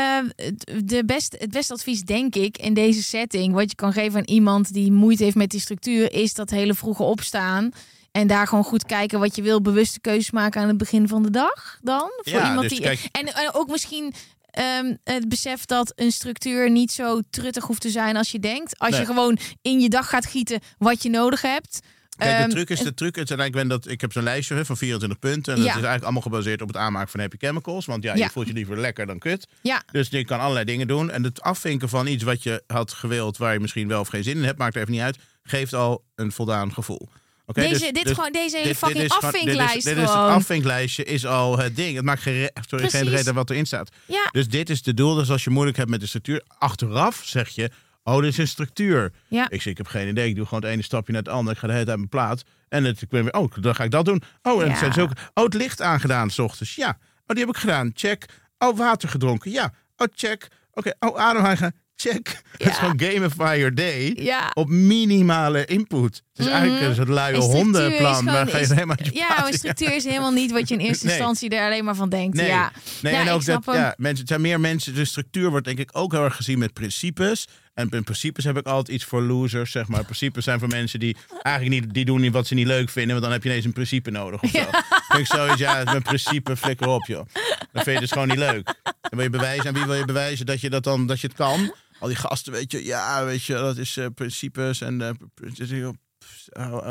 [0.46, 4.20] het- de best, het beste advies, denk ik, in deze setting, wat je kan geven
[4.20, 7.72] aan iemand die moeite heeft met die structuur, is dat hele vroege opstaan.
[8.12, 11.24] En daar gewoon goed kijken wat je wil, bewuste keuzes maken aan het begin van
[11.24, 12.12] de dag dan.
[12.24, 12.82] Voor Ja, iemand dus die.
[12.82, 14.14] kijk- En, en ook misschien
[14.56, 18.80] ehm, het besef dat een structuur niet zo truttig hoeft te zijn als je denkt.
[18.80, 21.80] Als je gewoon in je dag gaat gieten wat je nodig hebt.
[22.18, 24.56] Kijk, Ehm, de truc is, de truc is uiteindelijk, ben dat, ik heb zo'n lijstje
[24.56, 25.54] hè, van 24 punten.
[25.54, 25.72] En dat Ja.
[25.72, 27.86] is eigenlijk allemaal gebaseerd op het aanmaken van happy chemicals.
[27.86, 28.24] Want ja, Ja.
[28.26, 29.48] je voelt je liever lekker dan kut.
[29.62, 31.12] Ja, Dus je kan allerlei dingen doen.
[31.12, 34.24] En het afvinken van iets wat je had gewild, waar je misschien wel of geen
[34.24, 37.10] zin in hebt, maakt er even niet uit, geeft al een voldaan gevoel.
[37.46, 40.02] Deze, dus- dit dus gewoon, deze hele dit- fucking dit afvinklijst Dit is, dit is
[40.10, 41.96] het afvinklijstje, is al het ding.
[41.96, 43.90] Het maakt geen, sorry, geen reden wat erin staat.
[44.06, 45.16] ja, Dus dit is de doel.
[45.16, 47.70] Dus als je moeilijk hebt met de structuur, achteraf zeg je,
[48.04, 49.12] oh, dit is een structuur.
[49.28, 49.50] ja.
[49.50, 50.30] Ik zeg, ik heb geen idee.
[50.30, 51.54] Ik doe gewoon het ene stapje naar het andere.
[51.56, 52.44] Ik ga de hele tijd mijn plaats.
[52.70, 54.22] En het, ik ben weer, oh, dan ga ik dat doen.
[54.42, 54.70] Oh, en Ja.
[54.70, 56.76] het zijn zulke, oh, het licht aangedaan s ochtends.
[56.76, 56.90] Ja.
[57.28, 57.92] Oh, die heb ik gedaan.
[57.94, 58.26] Check.
[58.58, 59.52] Oh, water gedronken.
[59.52, 59.74] Ja.
[59.98, 60.48] Oh, check.
[60.74, 60.94] Oké.
[61.00, 61.76] Oh, ademhalen.
[61.96, 62.42] Check.
[62.58, 64.14] Het is gewoon gamify your day.
[64.20, 64.52] Ja.
[64.54, 66.24] Op minimale input.
[66.34, 68.26] Het is eigenlijk een soort luie hondenplan.
[68.26, 71.16] Waar ga je helemaal Ja, een structuur is helemaal niet wat je in eerste Nee.
[71.16, 72.36] instantie er alleen maar van denkt.
[72.38, 74.96] Nee, Ja, nee Ja, en ook dat, ja, mensen, het zijn meer mensen.
[74.96, 77.48] De structuur wordt denk ik ook heel erg gezien met principes.
[77.74, 80.04] En in principes heb ik altijd iets voor losers, zeg maar.
[80.04, 83.12] Principes zijn voor mensen die eigenlijk niet, die doen niet wat ze niet leuk vinden.
[83.12, 85.18] Want dan heb je ineens een principe nodig of zo.
[85.20, 87.26] Ik zoiets, ja, mijn principe, flikker op, joh.
[87.72, 88.64] Dan vind je dus gewoon niet leuk.
[88.84, 91.28] Dan wil je bewijzen, aan wie wil je bewijzen dat je, dat dan, dat je
[91.28, 91.74] het kan?
[92.00, 95.02] Al die gasten, weet je, ja, weet je, dat is eh, principes en...
[95.02, 95.10] eh,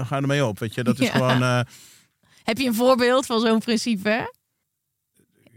[0.06, 0.84] ga ermee op, weet je.
[0.84, 1.12] Dat is Ja.
[1.12, 1.42] gewoon...
[2.44, 4.32] Heb je een voorbeeld van zo'n principe?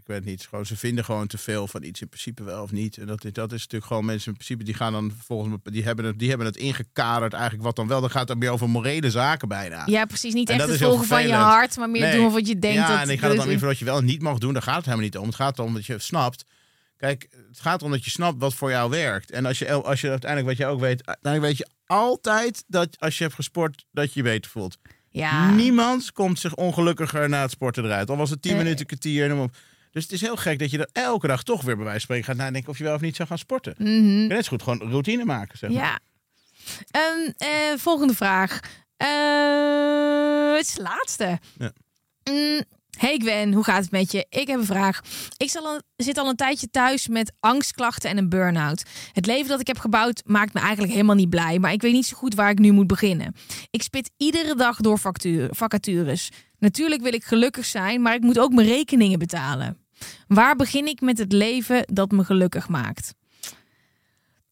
[0.08, 0.46] weet het niet.
[0.46, 2.96] Gewoon, ze vinden gewoon te veel van iets in principe wel of niet.
[2.98, 5.70] En dat, is- dat is natuurlijk gewoon mensen in principe die gaan dan volgens me,
[5.70, 8.00] die hebben het, die hebben het ingekaderd eigenlijk wat dan wel.
[8.00, 9.82] Dan gaat het dan meer over morele zaken bijna.
[9.86, 10.34] Ja, precies.
[10.34, 12.16] Niet En echt het volgen van je hart, maar meer Nee.
[12.16, 12.76] doen wat je denkt.
[12.76, 14.38] ja, dat en ik ga het dan dus- even wat je wel en niet mag
[14.38, 14.52] doen.
[14.52, 15.26] Daar gaat het helemaal niet om.
[15.26, 16.44] Het gaat erom dat je snapt.
[16.98, 19.30] Kijk, het gaat om dat je snapt wat voor jou werkt.
[19.30, 22.96] En als je, als je uiteindelijk, wat je ook weet, uiteindelijk weet je altijd dat
[22.98, 24.78] als je hebt gesport, dat je je beter voelt.
[25.10, 25.50] Ja.
[25.50, 28.10] Niemand komt zich ongelukkiger na het sporten eruit.
[28.10, 28.62] Al was het 10 Nee.
[28.62, 29.56] minuten, kwartier, noem maar op.
[29.90, 32.16] Dus het is heel gek dat je er elke dag toch weer bij wijze van
[32.16, 33.74] spreken gaat nadenken of je wel of niet zou gaan sporten.
[33.78, 33.92] Mhm.
[34.20, 35.82] Je net zo goed gewoon routine maken, zeg maar.
[35.82, 35.98] Ja.
[36.90, 38.60] Ehm, eh, volgende vraag.
[38.96, 41.38] Eh, het is de laatste.
[41.58, 41.72] Ja.
[42.24, 42.62] Mm,
[42.98, 44.26] hey Gwen, hoe gaat het met je?
[44.28, 45.00] Ik heb een vraag.
[45.36, 48.82] Ik al- zit al een tijdje thuis met angstklachten en een burn-out.
[49.12, 51.92] Het leven dat ik heb gebouwd maakt me eigenlijk helemaal niet blij, maar ik weet
[51.92, 53.34] niet zo goed waar ik nu moet beginnen.
[53.70, 56.30] Ik spit iedere dag door factuur, vacatures.
[56.58, 59.78] Natuurlijk wil ik gelukkig zijn, maar ik moet ook mijn rekeningen betalen.
[60.26, 63.14] Waar begin ik met het leven dat me gelukkig maakt?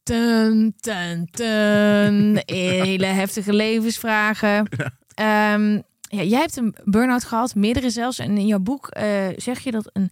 [0.02, 2.42] Ten, ten, ten.
[2.46, 4.68] Hele heftige levensvragen.
[5.14, 8.18] Ehm, ja, jij hebt een burn-out gehad, meerdere zelfs.
[8.18, 10.10] En in jouw boek eh, zeg je dat een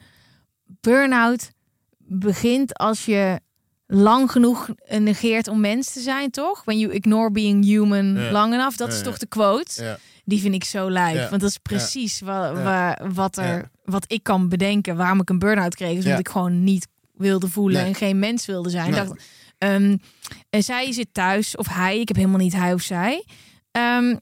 [0.80, 1.50] burn-out
[1.98, 3.40] begint als je
[3.86, 6.64] lang genoeg negeert om mens te zijn, toch?
[6.64, 8.30] When you ignore being human Ja.
[8.32, 8.76] long enough.
[8.76, 9.82] Dat is toch de quote?
[9.84, 9.98] Ja.
[10.24, 11.28] Die vind ik zo lijf.
[11.28, 15.74] Want dat is precies wa- wat, er, wat ik kan bedenken waarom ik een burn-out
[15.74, 15.90] kreeg.
[15.96, 16.10] Is Ja.
[16.10, 17.86] omdat ik gewoon niet wilde voelen Nee.
[17.86, 18.90] en geen mens wilde zijn.
[18.90, 19.04] Nee.
[19.04, 19.22] Dacht,
[19.58, 19.96] ehm,
[20.50, 23.24] en zij zit thuis, of hij, ik heb helemaal niet hij of zij.
[23.70, 24.16] Ehm,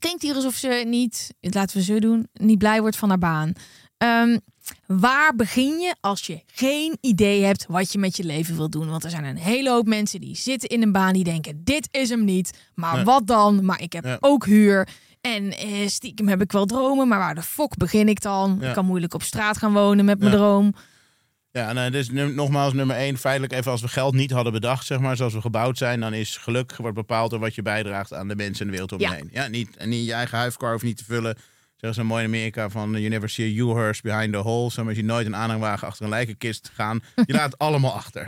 [0.00, 3.18] het klinkt hier alsof ze niet, laten we zo doen, niet blij wordt van haar
[3.18, 3.52] baan.
[3.96, 4.38] Ehm,
[4.86, 8.88] waar begin je als je geen idee hebt wat je met je leven wil doen?
[8.90, 11.88] Want er zijn een hele hoop mensen die zitten in een baan die denken: dit
[11.90, 12.58] is hem niet.
[12.74, 13.64] Maar wat dan?
[13.64, 14.16] Maar ik heb Ja.
[14.20, 14.88] ook huur.
[15.20, 18.58] En eh, stiekem heb ik wel dromen, maar waar de fok begin ik dan?
[18.60, 18.68] Ja.
[18.68, 20.36] Ik kan moeilijk op straat gaan wonen met mijn Ja.
[20.36, 20.74] droom.
[21.52, 23.16] Ja, en uh, dus nogmaals nummer één.
[23.18, 26.14] Feitelijk even als we geld niet hadden bedacht, zeg maar, zoals we gebouwd zijn, dan
[26.14, 28.98] is geluk wordt bepaald door wat je bijdraagt aan de mensen en de wereld om
[28.98, 29.12] je Ja.
[29.12, 29.28] heen.
[29.32, 31.36] Ja, niet, en niet je eigen huifkar hoeft niet te vullen.
[31.76, 34.70] Zeggen ze mooi in Amerika van you never see a U-hearse behind the hole.
[34.84, 37.00] Maar, je nooit een aanhangwagen achter een lijkenkist gaan.
[37.26, 38.24] Je laat het allemaal achter.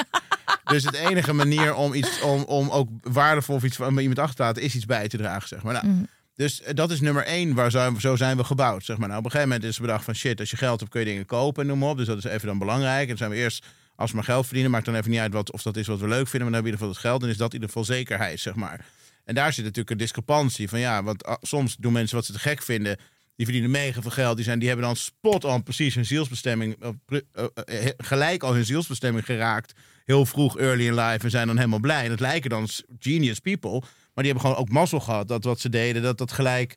[0.65, 4.37] Dus het enige manier om iets om, om ook waardevol of iets van iemand achter
[4.37, 5.73] te laten, is iets bij te dragen, zeg maar.
[5.73, 6.03] Nou, Mhm.
[6.43, 8.85] Dus eh, dat is nummer één, waar zo, zo zijn we gebouwd.
[8.85, 9.09] Zeg maar.
[9.09, 11.07] nou, op een gegeven moment is bedacht van shit, als je geld hebt kun je
[11.07, 11.97] dingen kopen en noem maar op.
[11.97, 13.03] Dus dat is even dan belangrijk.
[13.03, 15.33] En dan zijn we eerst, als we maar geld verdienen, maakt dan even niet uit
[15.33, 16.89] wat, of dat is wat we leuk vinden, maar dan hebben we in ieder geval
[16.89, 17.21] het geld.
[17.21, 18.87] Dan is dat in ieder geval zekerheid, zeg maar.
[19.25, 22.33] En daar zit natuurlijk een discrepantie van ja, want ah, soms doen mensen wat ze
[22.33, 22.97] te gek vinden.
[23.37, 24.37] Die verdienen mega veel geld.
[24.37, 26.77] Die, zijn, die hebben dan spot on precies hun zielsbestemming,
[27.09, 29.73] eh, eh, gelijk al hun zielsbestemming geraakt.
[30.05, 32.05] Heel vroeg, early in life en zijn dan helemaal blij.
[32.05, 33.83] En het lijken dan genius people.
[34.15, 36.77] Maar die hebben gewoon ook mazzel gehad dat wat ze deden, dat dat gelijk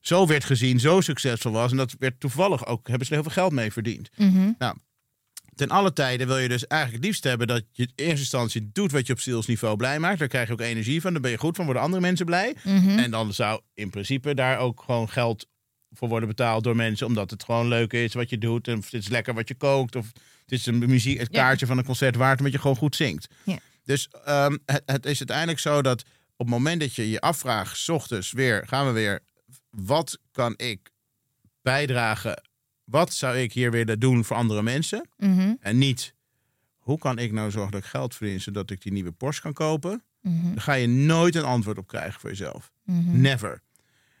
[0.00, 1.70] zo werd gezien, zo succesvol was.
[1.70, 4.10] En dat werd toevallig ook, hebben ze er heel veel geld mee verdiend.
[4.16, 4.50] Mhm.
[4.58, 4.76] Nou,
[5.54, 8.70] ten alle tijden wil je dus eigenlijk het liefst hebben dat je in eerste instantie
[8.72, 10.18] doet wat je op zielsniveau blij maakt.
[10.18, 12.54] Daar krijg je ook energie van, daar ben je goed van, worden andere mensen blij.
[12.64, 12.98] Mhm.
[12.98, 15.46] En dan zou in principe daar ook gewoon geld
[15.90, 18.68] voor worden betaald door mensen, omdat het gewoon leuk is wat je doet.
[18.68, 20.06] En het is lekker wat je kookt, of
[20.42, 21.42] het is een muziek, het Ja.
[21.42, 23.28] kaartje van een concert waard, omdat je gewoon goed zingt.
[23.44, 23.58] Ja.
[23.84, 26.04] Dus ehm, het, het is uiteindelijk zo dat
[26.42, 29.20] op het moment dat je je afvraagt, 's ochtends weer, gaan we weer,
[29.70, 30.90] wat kan ik
[31.62, 32.42] bijdragen?
[32.84, 35.08] Wat zou ik hier willen doen voor andere mensen?
[35.16, 35.54] Mhm.
[35.60, 36.14] En niet,
[36.78, 39.52] hoe kan ik nou zorgen dat ik geld verdien zodat ik die nieuwe Porsche kan
[39.52, 40.02] kopen?
[40.20, 40.48] Mhm.
[40.48, 42.72] Daar ga je nooit een antwoord op krijgen voor jezelf.
[42.84, 43.20] Mhm.
[43.20, 43.62] Never.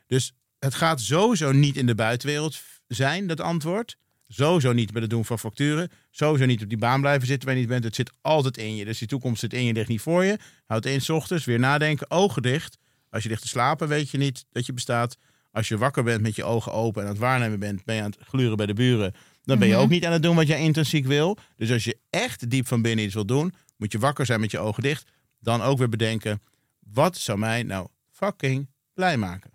[0.06, 3.98] Dus het gaat sowieso niet in de buitenwereld zijn, dat antwoord.
[4.34, 5.90] Sowieso niet bij het doen van facturen.
[6.10, 7.84] Sowieso niet op die baan blijven zitten waar je niet bent.
[7.84, 8.84] Het zit altijd in je.
[8.84, 10.38] Dus die toekomst zit in je, ligt niet voor je.
[10.66, 12.78] Houd in, 's ochtends, weer nadenken, ogen dicht.
[13.10, 15.16] Als je ligt te slapen, weet je niet dat je bestaat.
[15.50, 18.02] Als je wakker bent met je ogen open en aan het waarnemen bent, ben je
[18.02, 19.14] aan het gluren bij de buren.
[19.42, 19.82] Dan ben je Mhm.
[19.82, 21.38] ook niet aan het doen wat jij intrinsiek wil.
[21.56, 24.50] Dus als je echt diep van binnen iets wil doen, moet je wakker zijn met
[24.50, 25.10] je ogen dicht.
[25.40, 26.42] Dan ook weer bedenken,
[26.78, 29.50] wat zou mij nou fucking blij maken?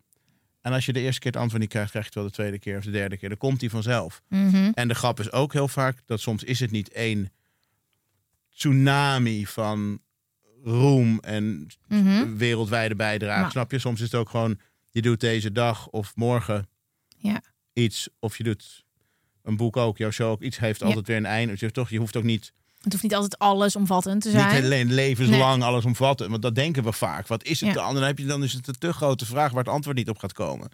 [0.67, 2.35] En als je de eerste keer het antwoord niet krijgt, krijg je het wel de
[2.37, 3.29] tweede keer of de derde keer.
[3.29, 4.21] Dan komt die vanzelf.
[4.29, 4.71] Mhm.
[4.73, 7.31] En de grap is ook heel vaak dat soms is het niet één
[8.49, 9.99] tsunami van
[10.63, 12.35] roem en Mhm.
[12.35, 13.41] wereldwijde bijdrage.
[13.41, 13.79] Maar- Snap je?
[13.79, 16.67] Soms is het ook gewoon, je doet deze dag of morgen
[17.17, 17.41] Ja.
[17.73, 18.09] iets.
[18.19, 18.85] Of je doet
[19.43, 20.41] een boek ook, jouw show ook.
[20.41, 20.85] Iets heeft Ja.
[20.85, 21.51] altijd weer een einde.
[21.51, 24.55] Dus je, toch, je hoeft ook niet, Het hoeft niet altijd allesomvattend te zijn.
[24.55, 26.29] niet alleen levenslang alles omvatten.
[26.29, 27.27] Want dat denken we vaak.
[27.27, 27.75] Wat is het Ja.
[27.75, 27.93] dan?
[27.93, 30.17] Dan, heb je, dan is het een te grote vraag waar het antwoord niet op
[30.17, 30.69] gaat komen.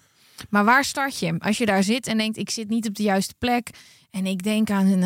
[0.50, 1.36] Maar waar start je?
[1.40, 3.70] Als je daar zit en denkt, ik zit niet op de juiste plek.
[4.12, 5.04] En ik denk aan een...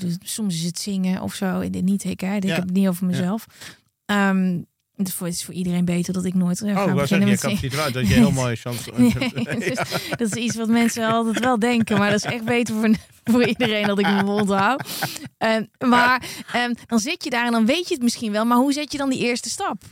[0.00, 1.68] eh, soms is het zingen of zo.
[1.68, 2.34] Niet ik, hè.
[2.36, 2.54] Ik Ja.
[2.54, 3.46] heb het niet over mezelf.
[4.06, 7.28] Ehm, is voor, het is voor iedereen beter dat ik nooit ga Oh, wou beginnen
[7.28, 7.94] met eruit.
[7.94, 9.12] Dat je heel mooie chance Nee,
[9.68, 9.78] dus
[10.10, 11.98] dat is iets wat mensen altijd wel denken.
[11.98, 12.94] Maar dat is echt beter voor,
[13.32, 14.80] voor iedereen dat ik mijn mond hou.
[15.78, 18.44] Maar ehm, dan zit je daar en dan weet je het misschien wel.
[18.44, 19.82] Maar hoe zet je dan die eerste stap?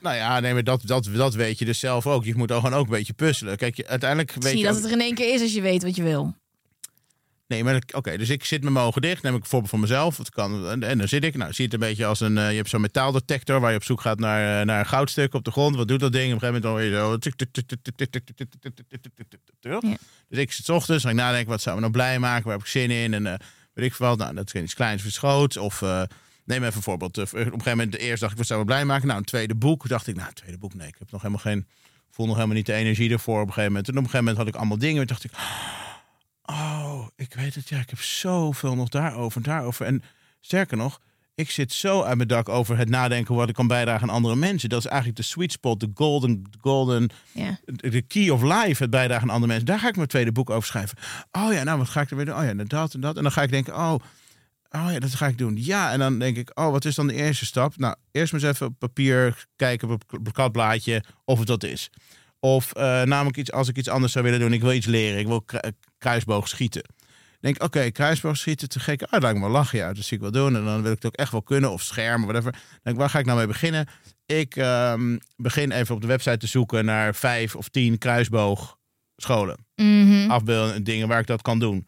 [0.00, 2.24] Nou ja, nee, maar dat, dat, dat weet je dus zelf ook.
[2.24, 3.56] Je moet dan gewoon ook een beetje puzzelen.
[3.56, 4.64] Kijk, je, uiteindelijk weet Zie je je...
[4.64, 6.34] dat het er in één keer is als je weet wat je wil.
[7.52, 10.16] Nee, maar oké, dus ik zit met mijn ogen dicht, neem ik voorbeeld van mezelf.
[10.16, 12.68] Het kan, en, dan zit ik, nou, zie het een beetje als een, je hebt
[12.68, 15.76] zo'n metaaldetector waar je op zoek gaat naar, naar een goudstuk op de grond.
[15.76, 16.34] Wat doet dat ding?
[16.34, 17.18] Op een gegeven moment alweer zo.
[20.28, 22.44] Dus ik zit ochtends, ga ik nadenken, wat zou me nou blij maken?
[22.44, 23.14] Waar heb ik zin in?
[23.14, 23.22] En
[23.72, 25.56] weet ik veel, nou, dat is iets kleins verschoot.
[25.56, 25.80] Of
[26.44, 27.18] neem even een voorbeeld.
[27.18, 29.06] op een gegeven moment, eerst dacht ik, wat zou me blij maken?
[29.06, 29.88] Nou, een tweede boek.
[29.88, 31.66] Dacht ik, nou, een tweede boek, nee, ik heb nog helemaal geen,
[32.10, 33.88] voel nog helemaal niet de energie ervoor op een gegeven moment.
[33.88, 35.30] En op een gegeven moment had ik allemaal dingen, dacht ik
[37.16, 37.68] ik weet het.
[37.68, 39.86] Ja, ik heb zoveel nog daarover en daarover.
[39.86, 40.02] En
[40.40, 41.00] sterker nog,
[41.34, 44.36] ik zit zo uit mijn dak over het nadenken wat ik kan bijdragen aan andere
[44.36, 44.68] mensen.
[44.68, 47.58] Dat is eigenlijk de sweet spot, de golden, de golden, Ja.
[47.64, 49.66] de key of life, het bijdragen aan andere mensen.
[49.66, 50.98] Daar ga ik mijn tweede boek over schrijven.
[51.32, 52.36] Oh ja, nou wat ga ik er weer doen?
[52.36, 53.16] Oh ja, dat en dat.
[53.16, 53.94] En dan ga ik denken, oh,
[54.70, 55.56] oh ja, dat ga ik doen.
[55.60, 57.76] Ja, en dan denk ik, oh, wat is dan de eerste stap?
[57.76, 61.90] Nou, eerst maar eens even op papier kijken op een kladblaadje of het dat is.
[62.40, 65.18] Of eh, namelijk iets, als ik iets anders zou willen doen, ik wil iets leren,
[65.18, 65.44] ik wil
[66.02, 66.82] kruisboog schieten.
[67.40, 69.02] denk oké, kruisboog schieten, te gek.
[69.02, 70.56] Ah, lijkt me lachen uit, dat zie ik wel doen.
[70.56, 72.54] En dan wil ik het ook echt wel kunnen, of schermen, whatever.
[72.82, 73.88] Denk waar ga ik nou mee beginnen?
[74.26, 79.66] Ik ehm, begin even op de website te zoeken naar vijf of tien kruisboogscholen.
[79.76, 80.30] Mhm.
[80.30, 81.86] Afbeelden en dingen waar ik dat kan doen.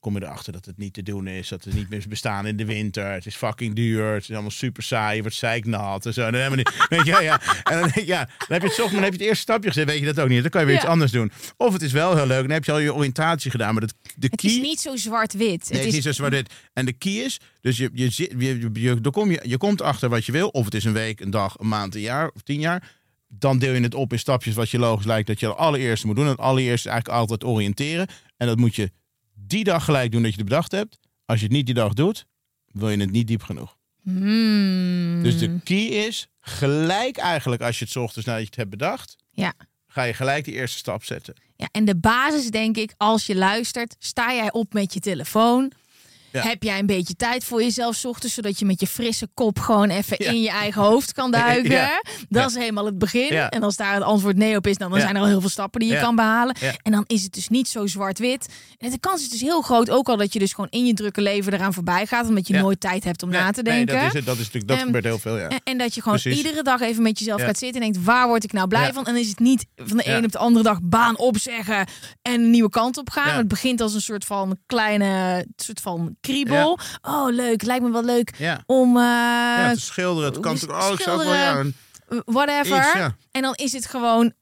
[0.00, 2.56] Kom je erachter dat het niet te doen is, dat het niet meer bestaan in
[2.56, 3.12] de winter.
[3.12, 6.26] Het is fucking duur, het is allemaal super saai, je wordt zeiknat en zo.
[6.26, 7.40] En dan, niet, weet je, ja.
[7.64, 9.86] En dan, ja, dan heb je het zocht, dan heb je het eerste stapje gezet,
[9.86, 10.40] weet je dat ook niet.
[10.42, 10.80] Dan kan je weer Ja.
[10.82, 11.30] iets anders doen.
[11.56, 13.72] Of het is wel heel leuk, dan heb je al je oriëntatie gedaan.
[13.72, 14.50] Maar dat, de Het key...
[14.50, 15.68] is niet zo zwart-wit.
[15.70, 16.52] Nee, het is niet zo zwaar dit.
[16.72, 19.82] En de key is, dus je, je, zit- je, je, dan kom je, je komt
[19.82, 20.48] achter wat je wil.
[20.48, 22.96] Of het is een week, een dag, een maand, een jaar of tien jaar.
[23.28, 26.06] Dan deel je het op in stapjes wat je logisch lijkt dat je het allereerste
[26.06, 26.24] moet doen.
[26.24, 28.06] En het allereerste eigenlijk altijd oriënteren.
[28.36, 28.90] En dat moet je
[29.46, 30.98] die dag gelijk doen dat je het bedacht hebt.
[31.24, 32.26] Als je het niet die dag doet,
[32.66, 33.76] wil je het niet diep genoeg.
[34.02, 35.22] Hmm.
[35.22, 39.16] Dus de key is gelijk eigenlijk als je het ochtends nadat je het hebt bedacht,
[39.30, 39.52] Ja.
[39.86, 41.34] ga je gelijk die eerste stap zetten.
[41.56, 45.72] Ja, en de basis denk ik, als je luistert, sta jij op met je telefoon.
[46.32, 46.42] Ja.
[46.42, 49.58] Heb jij een beetje tijd voor jezelf 's ochtends, zodat je met je frisse kop
[49.58, 50.30] gewoon even Ja.
[50.30, 51.70] in je eigen hoofd kan duiken?
[51.70, 52.02] Ja.
[52.28, 53.30] Dat is helemaal het begin.
[53.30, 55.80] En als daar het antwoord nee op is, dan, zijn er al heel veel stappen
[55.80, 56.56] die je kan behalen.
[56.82, 58.46] En dan is het dus niet zo zwart-wit.
[58.78, 60.94] En de kans is dus heel groot, ook al dat je dus gewoon in je
[60.94, 63.74] drukke leven eraan voorbij gaat, omdat je nooit tijd hebt om Nee, na te nee,
[63.76, 63.94] denken.
[63.94, 64.26] dat is het.
[64.26, 65.48] Dat, is natuurlijk, dat Ehm, gebeurt heel veel, ja.
[65.48, 66.44] En, en dat je gewoon Precies.
[66.44, 69.06] iedere dag even met jezelf gaat zitten en denkt, waar word ik nou blij van?
[69.06, 71.76] En is het niet van de ene op de andere dag baan opzeggen
[72.22, 73.36] en een nieuwe kant op gaan.
[73.36, 76.78] Het begint als een soort van kleine soort van kriebel.
[77.02, 78.62] Oh, leuk, lijkt me wel leuk ja.
[78.66, 80.32] om uh, Ja, te schilderen.
[80.32, 80.82] Het kan natuurlijk.
[80.82, 81.74] Ook wel ja, schilderen.
[82.08, 82.76] een- whatever.
[82.78, 83.14] iets.
[83.30, 84.32] En dan is het gewoon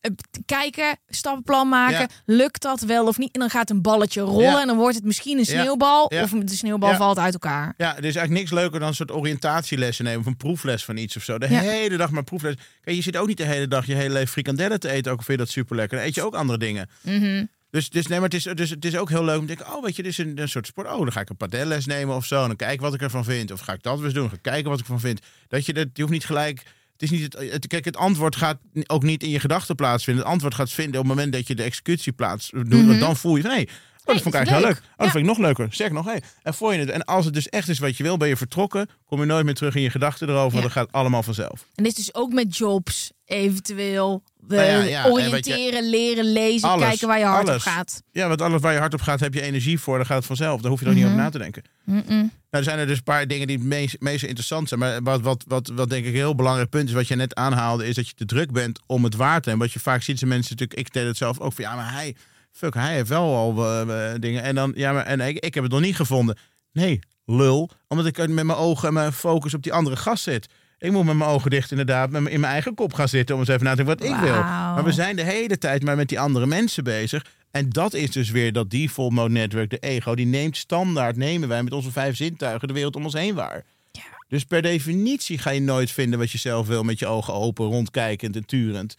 [0.00, 0.10] eh,
[0.46, 1.98] kijken, stappenplan maken.
[2.00, 2.06] Ja.
[2.26, 3.34] Lukt dat wel of niet?
[3.34, 4.60] En dan gaat een balletje rollen Ja.
[4.60, 6.14] en dan wordt het misschien een sneeuwbal.
[6.14, 6.22] Ja.
[6.22, 7.74] Of de sneeuwbal valt uit elkaar.
[7.76, 10.20] Ja, er is eigenlijk niks leuker dan een soort oriëntatielessen nemen.
[10.20, 11.38] Of een proefles van iets of zo.
[11.38, 12.54] De hele dag maar proefles.
[12.80, 15.12] Kijk, je zit ook niet de hele dag je hele leven frikandellen te eten.
[15.12, 15.96] Ook al vind je dat super lekker.
[15.98, 16.90] Dan eet je ook andere dingen.
[17.00, 17.44] Mhm.
[17.72, 19.74] Dus, dus, nee, maar het, is, dus het is ook heel leuk om te denken...
[19.74, 20.86] oh, weet je, dit is een, een soort sport.
[20.86, 22.40] Oh, dan ga ik een padelles nemen of zo.
[22.40, 23.50] En dan kijk wat ik ervan vind.
[23.50, 24.28] Of ga ik dat weer eens doen.
[24.28, 25.20] Ga ik kijken wat ik ervan vind.
[25.48, 26.62] Dat je, dat, je hoeft niet gelijk...
[26.92, 30.22] Het is niet het, het- kijk, het antwoord gaat ook niet in je gedachten plaatsvinden.
[30.22, 32.68] Het antwoord gaat vinden op het moment dat je de executie plaats doet.
[32.68, 32.86] Mhm.
[32.86, 33.64] Want dan voel je van, hé,
[34.04, 34.82] oh, dat Hey, vond ik eigenlijk heel leuk.
[34.84, 35.12] Oh, dat Ja.
[35.12, 35.74] vind ik nog leuker.
[35.74, 36.16] Zeg nog, hé.
[36.42, 38.36] En voor je het, en als het dus echt is wat je wil, ben je
[38.36, 38.88] vertrokken.
[39.06, 40.56] Kom je nooit meer terug in je gedachten erover.
[40.56, 40.62] Ja.
[40.62, 41.66] dat gaat allemaal vanzelf.
[41.74, 44.22] En dit is dus ook met jobs, eventueel.
[44.46, 47.66] We Nou ja, oriënteren, leren, lezen, Alles, kijken waar je hart alles.
[47.66, 48.02] op gaat.
[48.12, 49.96] Ja, want alles waar je hard op gaat, heb je energie voor.
[49.96, 50.60] Dan gaat het vanzelf.
[50.60, 51.12] Daar hoef je dan niet Mhm.
[51.12, 51.62] over na te denken.
[51.84, 54.80] Nou, er zijn er dus een paar dingen die het meest, meest interessant zijn.
[54.80, 57.34] Maar wat, wat, wat, wat denk ik een heel belangrijk punt is, wat je net
[57.34, 59.64] aanhaalde, is dat je te druk bent om het waar te nemen.
[59.64, 61.92] Wat je vaak ziet, zijn mensen natuurlijk, ik deed het zelf ook van ja, maar
[61.92, 62.16] hij,
[62.52, 64.42] fuck, hij heeft wel al eh, eh, dingen.
[64.42, 66.36] En dan, ja, maar en ik, ik heb het nog niet gevonden.
[66.72, 70.48] Nee, lul, omdat ik met mijn ogen en mijn focus op die andere gast zit.
[70.78, 73.50] Ik moet met mijn ogen dicht inderdaad in mijn eigen kop gaan zitten om eens
[73.50, 74.42] even na te denken wat ik wil.
[74.42, 77.24] Maar we zijn de hele tijd maar met die andere mensen bezig.
[77.50, 81.48] En dat is dus weer dat default mode network, de ego, die neemt standaard, nemen
[81.48, 83.64] wij met onze vijf zintuigen de wereld om ons heen waar.
[83.90, 84.02] Ja.
[84.28, 87.66] Dus per definitie ga je nooit vinden wat je zelf wil met je ogen open,
[87.66, 88.96] rondkijkend en turend.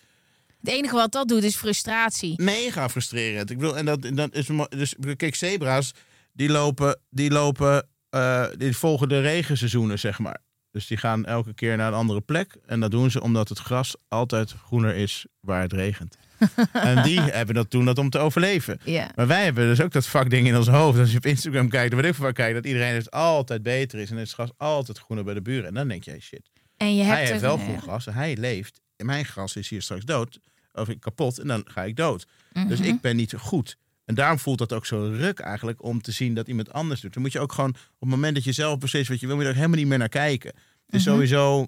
[0.63, 2.41] Het enige wat dat doet is frustratie.
[2.41, 3.49] Mega frustrerend.
[3.49, 5.91] Ik bedoel, en dat, dat is dus kijk, zebra's
[6.33, 10.41] die lopen, die lopen, eh, die volgen de regenseizoenen, zeg maar.
[10.71, 12.55] Dus die gaan elke keer naar een andere plek.
[12.65, 16.17] En dat doen ze omdat het gras altijd groener is waar het regent.
[16.71, 18.79] en die hebben dat doen dat om te overleven.
[19.15, 20.99] Maar wij hebben dus ook dat vakding in ons hoofd.
[20.99, 24.09] Als je op Instagram kijkt, wat ik voor kijkt, dat iedereen het altijd beter is
[24.11, 25.65] en het gras altijd groener bij de buren.
[25.67, 28.37] En dan denk jij, shit, En je hebt hij heeft er- wel groen gras, hij
[28.37, 28.81] leeft.
[28.95, 30.39] En mijn gras is hier straks dood,
[30.73, 32.27] of kapot, en dan ga ik dood.
[32.67, 32.87] Dus Mhm.
[32.89, 33.77] ik ben niet zo goed.
[34.05, 37.13] En daarom voelt dat ook zo ruk eigenlijk om te zien dat iemand anders doet.
[37.13, 39.35] Dan moet je ook gewoon, op het moment dat je zelf beslist wat je wil,
[39.35, 40.49] moet je er helemaal niet meer naar kijken.
[40.85, 41.13] Het is Mhm.
[41.13, 41.67] sowieso,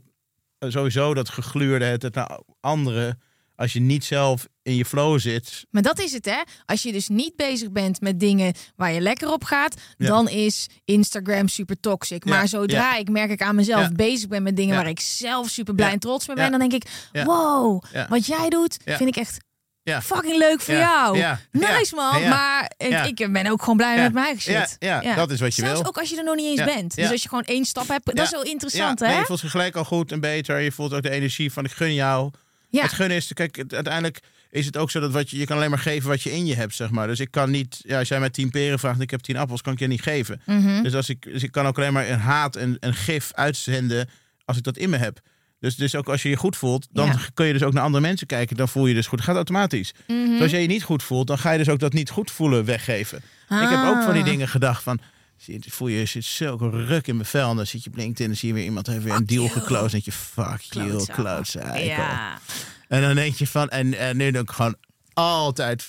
[0.57, 3.19] eh, sowieso dat gegluurde, het, het naar anderen.
[3.55, 6.41] Als je niet zelf in je flow zit, Maar dat is het, hè?
[6.65, 10.07] Als je dus niet bezig bent met dingen waar je lekker op gaat, Ja.
[10.07, 12.23] dan is Instagram super toxic.
[12.25, 15.49] Ja, Maar zodra ik merk ik aan mezelf bezig ben met dingen waar ik zelf
[15.49, 16.83] super blij en trots mee ben, dan denk ik:
[17.25, 19.37] wow, wat jij doet, vind ik echt
[19.83, 20.01] Ja.
[20.01, 21.17] fucking leuk voor jou.
[21.17, 21.39] Ja.
[21.51, 22.21] Nice man.
[22.21, 22.29] Ja.
[22.29, 24.75] Maar ik, ik ben ook gewoon blij met mijn shit.
[24.79, 25.87] ja, dat is wat je Zelfs wil.
[25.89, 26.95] ook als je er nog niet eens bent.
[26.95, 29.07] Dus als je gewoon één stap hebt, dat is wel interessant, hè?
[29.07, 30.59] nee, je voelt je gelijk al goed en beter.
[30.59, 32.31] Je voelt ook de energie van ik gun jou.
[32.69, 32.81] Ja.
[32.81, 35.69] Het gunnen is, kijk, uiteindelijk is het ook zo dat wat je, je kan alleen
[35.69, 37.07] maar geven wat je in je hebt, zeg maar.
[37.07, 39.37] Dus ik kan niet, ja, als jij mij tien peren vraagt en ik heb tien
[39.37, 40.41] appels, kan ik je niet geven.
[40.45, 40.83] Mhm.
[40.83, 44.09] Dus, als ik, dus ik kan ook alleen maar een haat en een gif uitzenden
[44.45, 45.19] als ik dat in me heb.
[45.59, 47.19] Dus, dus ook als je je goed voelt, dan Ja.
[47.33, 48.55] kun je dus ook naar andere mensen kijken.
[48.57, 49.17] Dan voel je dus goed.
[49.17, 49.91] Dat gaat automatisch.
[50.07, 50.29] Mhm.
[50.29, 52.31] Dus als jij je niet goed voelt, dan ga je dus ook dat niet goed
[52.31, 53.17] voelen weggeven.
[53.49, 54.29] Ik heb ook van die Ah.
[54.29, 54.99] dingen gedacht van...
[55.37, 57.49] je, Voel je, zit zulke ruk in mijn vel.
[57.49, 59.17] En dan zit je op LinkedIn en dan zie je weer iemand heeft weer een
[59.17, 59.83] Fuck deal geclosed.
[59.83, 61.77] En denk je, fuck you, Klootzak.
[61.77, 62.39] Ja.
[62.87, 64.75] En dan denk je van, en, en nu denk ik gewoon
[65.13, 65.87] altijd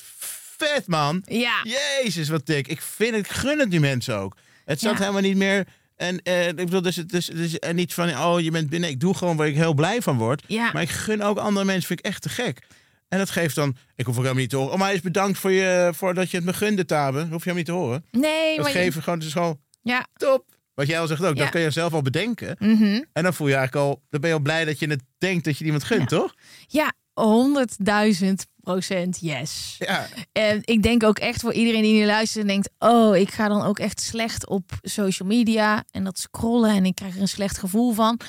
[0.56, 1.22] vet man.
[1.24, 1.62] Ja.
[1.62, 2.68] Jezus, wat dik.
[2.68, 4.36] Ik vind het, ik gun het die mensen ook.
[4.64, 4.98] Het zat Ja.
[4.98, 5.66] helemaal niet meer...
[5.96, 8.90] En eh, ik bedoel, dus het is en niet van, oh, je bent binnen.
[8.90, 10.42] Ik doe gewoon waar ik heel blij van word.
[10.46, 10.70] Ja.
[10.72, 12.66] Maar ik gun ook andere mensen, vind ik echt te gek.
[13.16, 14.72] En dat geeft dan, ik hoef ook helemaal niet te horen.
[14.72, 17.18] Oh, maar hij is bedankt voor, je, voor dat je het me gunde, Tabe.
[17.18, 18.04] Hoef je helemaal niet te horen.
[18.10, 20.06] Nee, Dat maar je- geven gewoon, is gewoon Ja.
[20.14, 20.44] top.
[20.74, 21.42] Wat jij al zegt ook, Ja.
[21.42, 22.56] dat kun je zelf al bedenken.
[22.58, 23.02] Mhm.
[23.12, 25.44] En dan voel je eigenlijk al, dan ben je al blij dat je het denkt
[25.44, 26.34] dat je iemand gunt, toch?
[26.66, 29.76] Ja, 100.000 procent yes.
[29.78, 32.70] Ja, En ik denk ook echt voor iedereen die nu luistert en denkt...
[32.78, 36.70] oh, ik ga dan ook echt slecht op social media en dat scrollen...
[36.70, 38.20] en ik krijg er een slecht gevoel van.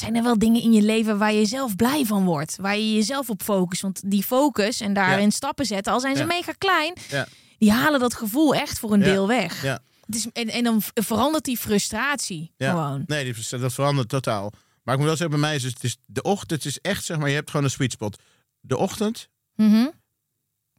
[0.00, 2.56] Zijn er wel dingen in je leven waar je zelf blij van wordt?
[2.60, 3.82] Waar je jezelf op focust?
[3.82, 5.30] Want die focus en daarin Ja.
[5.30, 5.92] stappen zetten...
[5.92, 6.26] al zijn ze Ja.
[6.26, 7.26] mega klein, ja,
[7.58, 9.62] die halen dat gevoel echt voor een deel weg.
[9.62, 9.78] ja.
[10.06, 12.70] Het is, en, en dan verandert die frustratie Ja.
[12.70, 13.02] gewoon.
[13.06, 14.52] Nee, die- dat verandert totaal.
[14.82, 16.78] Maar ik moet wel zeggen, bij mij is het, het is de ochtend, het is
[16.80, 18.18] echt, zeg maar, je hebt gewoon een sweet spot.
[18.60, 19.86] De ochtend Mhm.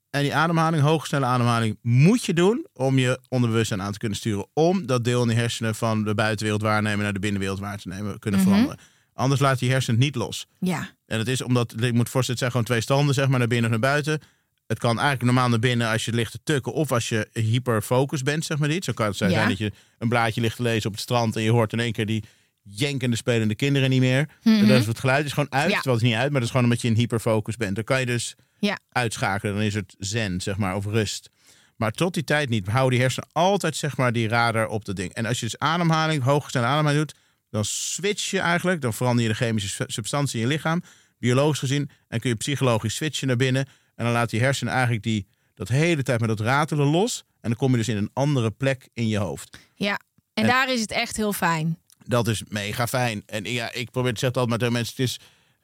[0.09, 4.47] en die ademhaling, hoogsnelle ademhaling, moet je doen om je onderbewustzijn aan te kunnen sturen.
[4.53, 7.87] Om dat deel in de hersenen van de buitenwereld waarnemen naar de binnenwereld waar te
[7.87, 8.49] nemen, kunnen Mhm.
[8.49, 8.79] veranderen.
[9.21, 10.47] Anders laat je hersenen het niet los.
[10.59, 13.39] Ja, En het is omdat, ik moet voorstellen, het zijn gewoon twee standen, zeg maar,
[13.39, 14.19] naar binnen of naar buiten.
[14.67, 18.21] Het kan eigenlijk normaal naar binnen als je ligt te tukken of als je hyperfocus
[18.23, 18.83] bent, zeg maar dit.
[18.83, 19.47] Zo kan het zijn Ja.
[19.47, 21.91] dat je een blaadje ligt te lezen op het strand en je hoort in één
[21.91, 22.23] keer die
[22.63, 24.29] jenkende spelende kinderen niet meer.
[24.43, 24.67] Mhm.
[24.67, 25.75] Dat is het geluid is gewoon uit, Ja.
[25.75, 27.75] terwijl het niet uit, maar dat is gewoon omdat je in hyperfocus bent.
[27.75, 28.79] Dan kan je dus Ja.
[28.91, 31.29] uitschakelen, dan is het zen, zeg maar, of rust.
[31.75, 32.67] Maar tot die tijd niet.
[32.67, 35.13] Hou die hersenen altijd, zeg maar, die radar op dat ding.
[35.13, 37.19] En als je dus ademhaling, hooggesnelde ademhaling doet,
[37.51, 40.81] dan switch je eigenlijk, dan verander je de chemische su- substantie in je lichaam,
[41.19, 43.65] biologisch gezien, en kun je psychologisch switchen naar binnen.
[43.95, 47.23] En dan laat die hersenen eigenlijk die, dat hele tijd met dat ratelen los.
[47.41, 49.57] En dan kom je dus in een andere plek in je hoofd.
[49.75, 49.99] ja.
[50.33, 51.77] En, En- daar is het echt heel fijn.
[52.05, 53.23] Dat is mega fijn.
[53.25, 55.19] En ja, ik probeer het zeggen altijd maar tegen mensen, het is,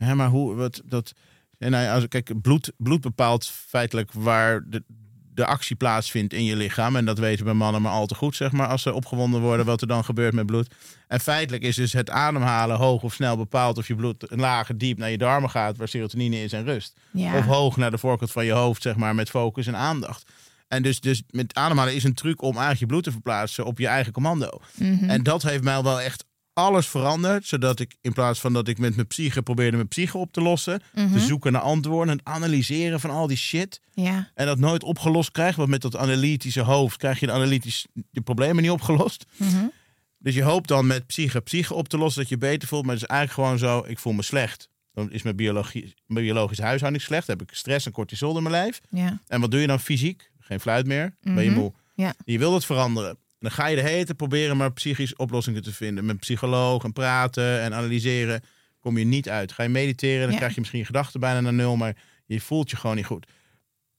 [0.07, 1.11] hè, maar hoe, wat, dat,
[1.57, 4.83] en nou ja, als, kijk, bloed, bloed bepaalt feitelijk waar de,
[5.38, 6.95] de actie plaatsvindt in je lichaam.
[6.95, 9.65] En dat weten bij mannen maar al te goed, zeg maar, als ze opgewonden worden,
[9.65, 10.67] wat er dan gebeurt met bloed.
[11.07, 14.77] En feitelijk is dus het ademhalen hoog of snel bepaald of je bloed een lager
[14.77, 16.93] diep naar je darmen gaat, waar serotonine is en rust.
[17.11, 17.38] Ja.
[17.38, 20.31] Of hoog naar de voorkant van je hoofd, zeg maar, met focus en aandacht.
[20.67, 23.79] En dus, dus met ademhalen is een truc om eigenlijk je bloed te verplaatsen op
[23.79, 24.61] je eigen commando.
[24.73, 25.09] Mhm.
[25.09, 26.25] En dat heeft mij wel echt
[26.57, 27.45] alles veranderd.
[27.45, 30.41] Zodat ik in plaats van dat ik met mijn psyche probeerde mijn psyche op te
[30.41, 30.81] lossen.
[30.93, 31.11] Mhm.
[31.13, 32.17] Te zoeken naar antwoorden.
[32.17, 33.81] Het analyseren van al die shit.
[33.93, 34.31] Ja.
[34.33, 35.57] En dat nooit opgelost krijgen.
[35.57, 39.25] Want met dat analytische hoofd krijg je de, analytisch, de problemen niet opgelost.
[39.35, 39.65] Mhm.
[40.19, 42.85] Dus je hoopt dan met psyche psyche op te lossen dat je beter voelt.
[42.85, 44.69] Maar het is eigenlijk gewoon zo, ik voel me slecht.
[44.93, 47.27] Dan is mijn, biologie, mijn biologische huishouding slecht.
[47.27, 48.81] Dan heb ik stress en cortisol in mijn lijf.
[48.89, 49.21] Ja.
[49.27, 50.31] En wat doe je dan fysiek?
[50.39, 51.15] Geen fluit meer.
[51.21, 51.59] Ben je Mhm.
[51.59, 51.73] moe.
[51.95, 52.13] Ja.
[52.25, 53.17] Je wil het veranderen.
[53.39, 56.05] Dan ga je de hele tijd proberen maar psychisch oplossingen te vinden.
[56.05, 58.41] Met psycholoog en praten en analyseren.
[58.79, 59.51] Kom je niet uit.
[59.51, 60.35] Ga je mediteren, dan Ja.
[60.38, 61.75] krijg je misschien je gedachten bijna naar nul.
[61.75, 63.27] Maar je voelt je gewoon niet goed.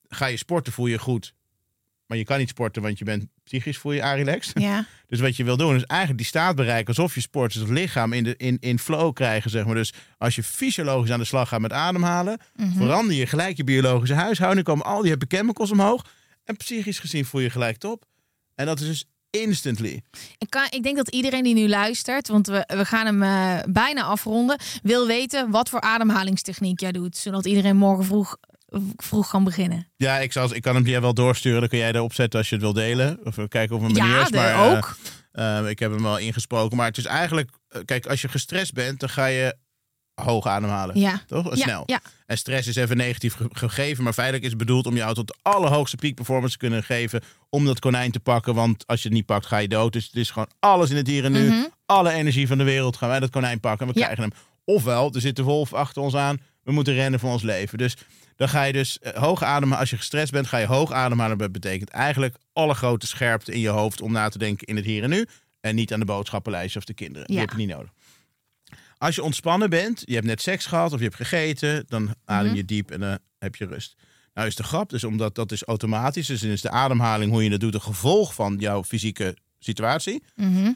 [0.09, 1.35] Ga je sporten, voel je je goed.
[2.07, 4.61] Maar je kan niet sporten, want je bent psychisch voel je relaxed.
[4.63, 4.87] Ja.
[5.07, 7.71] Dus wat je wil doen is eigenlijk die staat bereiken alsof je sport, dus het
[7.71, 9.75] lichaam in, de, in, in flow krijgen, zeg maar.
[9.75, 12.73] Dus als je fysiologisch aan de slag gaat met ademhalen, Mhm.
[12.77, 16.05] verander je gelijk je biologische huishouding, komen al die happy chemicals omhoog.
[16.45, 18.05] En psychisch gezien voel je gelijk top.
[18.55, 20.03] En dat is dus instantly.
[20.39, 23.65] Ik, kan, ik denk dat iedereen die nu luistert, want we, we gaan hem eh,
[23.73, 27.17] bijna afronden, wil weten wat voor ademhalingstechniek jij doet.
[27.17, 28.37] Zodat iedereen morgen vroeg
[28.97, 29.87] vroeg kan beginnen?
[29.97, 31.61] Ja, ik, zal, ik kan hem hier wel doorsturen.
[31.61, 33.19] Dan kun jij erop zetten als je het wil delen.
[33.25, 34.31] Of we kijken of een manier Ja, is.
[34.31, 34.97] Maar, eh, ook.
[35.33, 36.77] eh, ik heb hem al ingesproken.
[36.77, 37.51] Maar het is eigenlijk...
[37.69, 39.57] eh, kijk, als je gestrest bent, dan ga je
[40.25, 40.99] hoog ademhalen.
[41.01, 41.21] Ja.
[41.27, 41.57] Toch?
[41.57, 41.83] Snel.
[41.87, 42.01] ja.
[42.27, 44.05] En stress is even negatief ge- gegeven.
[44.05, 47.23] Maar feitelijk is het bedoeld om jou tot de allerhoogste peak performance te kunnen geven.
[47.51, 48.55] Om dat konijn te pakken.
[48.55, 49.93] Want als je het niet pakt, ga je dood.
[49.93, 51.49] Dus het is gewoon alles in het hier en nu.
[51.49, 51.65] Mhm.
[51.87, 53.87] Alle energie van de wereld gaan wij dat konijn pakken.
[53.87, 54.05] En we Ja.
[54.05, 54.43] krijgen hem.
[54.65, 56.41] Ofwel, er zit de wolf achter ons aan.
[56.63, 57.79] We moeten rennen voor ons leven.
[57.79, 57.97] Dus
[58.37, 59.79] dan ga je dus eh, hoog ademen.
[59.79, 61.39] Als je gestrest bent, ga je hoog ademhalen.
[61.39, 64.85] Dat betekent eigenlijk alle grote scherpte in je hoofd om na te denken in het
[64.85, 65.27] hier en nu.
[65.61, 67.27] En niet aan de boodschappenlijstje of de kinderen.
[67.29, 67.91] Die heb je niet nodig.
[68.99, 72.47] Als je ontspannen bent, je hebt net seks gehad of je hebt gegeten, dan adem
[72.47, 72.57] Mhm.
[72.57, 73.95] je diep en dan heb je rust.
[74.35, 76.27] Nou is de grap dus omdat dat is automatisch.
[76.27, 80.23] Dus is de ademhaling, hoe je dat doet, een gevolg van jouw fysieke situatie.
[80.35, 80.73] Mhm.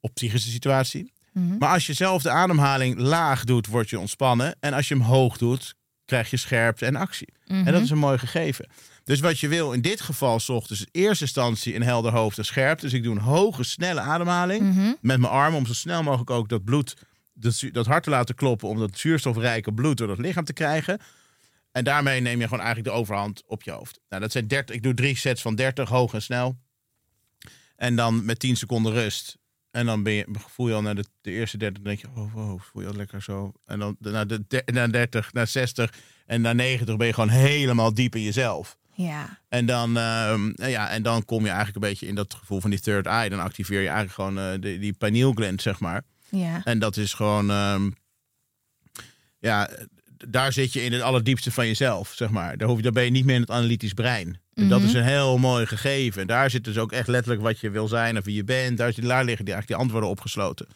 [0.00, 1.12] Of psychische situatie.
[1.32, 1.58] Mhm.
[1.58, 4.56] Maar als je zelf de ademhaling laag doet, word je ontspannen.
[4.60, 5.74] En als je hem hoog doet,
[6.04, 7.32] krijg je scherpte en actie.
[7.46, 7.66] Mhm.
[7.66, 8.68] En dat is een mooi gegeven.
[9.04, 12.38] Dus wat je wil in dit geval, s ochtends, in eerste instantie een helder hoofd
[12.38, 12.84] en scherpte.
[12.84, 14.80] Dus ik doe een hoge, snelle ademhaling Mhm.
[15.00, 16.94] met mijn arm om zo snel mogelijk ook dat bloed,
[17.32, 18.68] dat, zu- dat hart te laten kloppen.
[18.68, 20.98] Om dat zuurstofrijke bloed door dat lichaam te krijgen.
[21.72, 24.00] En daarmee neem je gewoon eigenlijk de overhand op je hoofd.
[24.08, 26.58] Nou, dat zijn 30, ik doe drie sets van 30, hoog en snel.
[27.76, 29.38] En dan met 10 seconden rust.
[29.70, 32.20] En dan ben je, voel je al naar de, de eerste 30, dan denk je,
[32.20, 33.52] oh, wow, voel je al lekker zo.
[33.64, 35.92] En dan naar, de, de- naar 30, naar 60
[36.26, 38.78] en naar 90 ben je gewoon helemaal diep in jezelf.
[38.94, 39.38] Ja.
[39.48, 42.70] En dan, ehm, ja, en dan kom je eigenlijk een beetje in dat gevoel van
[42.70, 43.30] die third eye.
[43.30, 46.02] Dan activeer je eigenlijk gewoon eh, die, die pineal gland, zeg maar.
[46.36, 46.60] Ja.
[46.64, 47.90] En dat is gewoon, ehm,
[49.38, 49.70] ja,
[50.28, 52.56] daar zit je in het allerdiepste van jezelf, zeg maar.
[52.56, 54.40] Daar, hoef je, daar ben je niet meer in het analytisch brein.
[54.54, 54.88] En dat Mhm.
[54.88, 56.20] is een heel mooi gegeven.
[56.20, 58.78] En daar zit dus ook echt letterlijk wat je wil zijn of wie je bent.
[58.78, 60.66] Daar, zit, daar liggen die, eigenlijk die antwoorden opgesloten.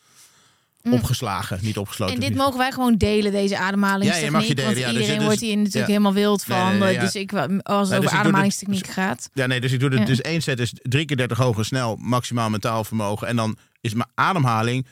[0.91, 2.15] Opgeslagen, niet opgesloten.
[2.17, 2.21] Mm.
[2.23, 4.21] En dit niet- mogen wij gewoon delen, deze ademhalingstechniek.
[4.21, 5.91] Ja, je mag je delen, Want ja, dus iedereen het is- wordt hier natuurlijk ja.
[5.93, 6.59] helemaal wild van.
[6.59, 7.01] Nee, nee, nee, ja.
[7.01, 7.33] Dus ik,
[7.63, 9.31] als het dus over ademhalingstechniek gaat.
[9.35, 10.07] Ja, nee, dus ik doe het.
[10.07, 13.27] Dus één set is drie keer 30 hoog en snel, maximaal mentaal vermogen.
[13.29, 14.87] En dan is mijn ademhaling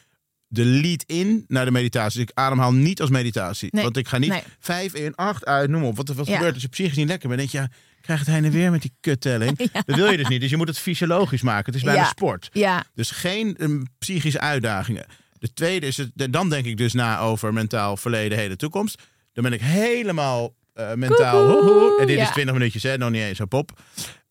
[0.55, 2.21] de lead-in naar de meditatie.
[2.21, 3.69] Dus ik ademhaal niet als meditatie.
[3.73, 4.43] Nee, Want ik ga niet nee.
[4.59, 5.97] 5 in, 8 uit, noem op.
[5.97, 6.35] Wat, wat Ja.
[6.35, 7.41] gebeurt als je psychisch niet lekker bent?
[7.41, 7.69] denk je, ja,
[8.01, 9.57] krijg het heen en weer met die kuttelling.
[9.87, 10.41] Dat wil je dus niet.
[10.41, 11.65] Dus je moet het fysiologisch maken.
[11.67, 12.09] Het is bijna Ja.
[12.09, 12.49] sport.
[12.53, 15.07] Ja, Dus geen ehm, psychische uitdagingen.
[15.39, 19.03] De tweede is, het, dan denk ik dus na over mentaal verleden, heden, toekomst.
[19.33, 21.47] Dan ben ik helemaal eh, mentaal.
[21.47, 21.63] Koekoe.
[21.71, 22.01] Hoehoe.
[22.01, 22.33] En dit is Ja.
[22.33, 22.97] 20 minuutjes, hè?
[22.99, 23.81] nog niet eens op op.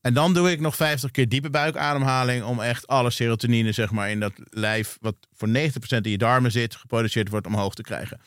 [0.03, 4.09] En dan doe ik nog 50 keer diepe buikademhaling om echt alle serotonine zeg maar,
[4.09, 5.51] in dat lijf, wat voor 90%
[6.01, 8.21] in je darmen zit, geproduceerd wordt, omhoog te krijgen.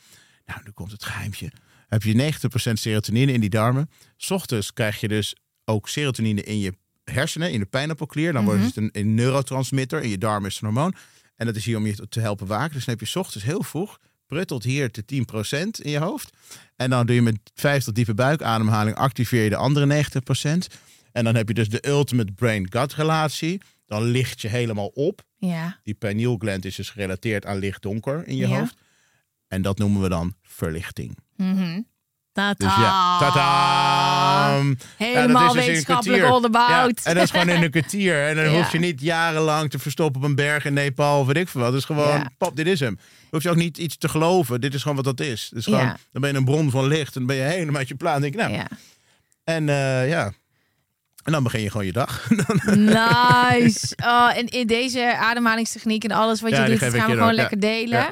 [0.47, 1.53] Nou, nu komt het geheimtje.
[1.89, 2.33] Heb je
[2.71, 3.91] 90% serotonine in die darmen.
[4.17, 6.75] 's ochtends krijg je dus ook serotonine in je
[7.05, 8.33] hersenen, in de pijnappelklier.
[8.33, 10.03] Dan wordt het een, een neurotransmitter.
[10.03, 10.95] In je darmen is een hormoon.
[11.37, 12.75] En dat is hier om je te helpen waken.
[12.75, 16.31] Dus dan heb je 's ochtends heel vroeg, pruttelt hier te 10% in je hoofd.
[16.77, 20.75] En dan doe je met 50 diepe buikademhaling, activeer je de andere 90%.
[21.17, 23.61] En dan heb je dus de ultimate brain-gut relatie.
[23.87, 25.23] Dan licht je helemaal op.
[25.39, 25.79] ja.
[25.83, 28.59] Die pineal gland is dus gerelateerd aan licht-donker in je Ja.
[28.59, 28.75] hoofd.
[29.49, 31.19] En dat noemen we dan verlichting.
[32.33, 32.55] Tata.
[32.67, 34.63] Dus ja!
[34.97, 37.01] Helemaal Ja, dat is dus wetenschappelijk onderbouwd.
[37.05, 38.27] Ja, en dat is gewoon in een kwartier.
[38.29, 41.37] En dan hoef je niet jarenlang te verstoppen op een berg in Nepal of weet
[41.37, 41.71] ik veel wat.
[41.73, 42.99] Het is gewoon, pap, dit is hem.
[43.01, 44.61] Je hoeft je ook niet iets te geloven.
[44.61, 45.51] Dit is gewoon wat dat is.
[45.55, 45.97] Dus gewoon.
[46.13, 47.15] Dan ben je een bron van licht.
[47.17, 48.15] En dan ben je helemaal uit je plaat.
[48.15, 48.67] En denk ik, nou, Ja.
[49.45, 50.33] En eh, ja.
[51.27, 52.29] En dan begin je gewoon je dag.
[52.75, 53.97] Nice.
[54.05, 57.33] Oh, en in deze ademhalingstechniek en alles wat Ja, je doet, gaan we gewoon ook,
[57.33, 57.69] lekker ja.
[57.69, 57.99] delen.
[57.99, 58.11] Ja.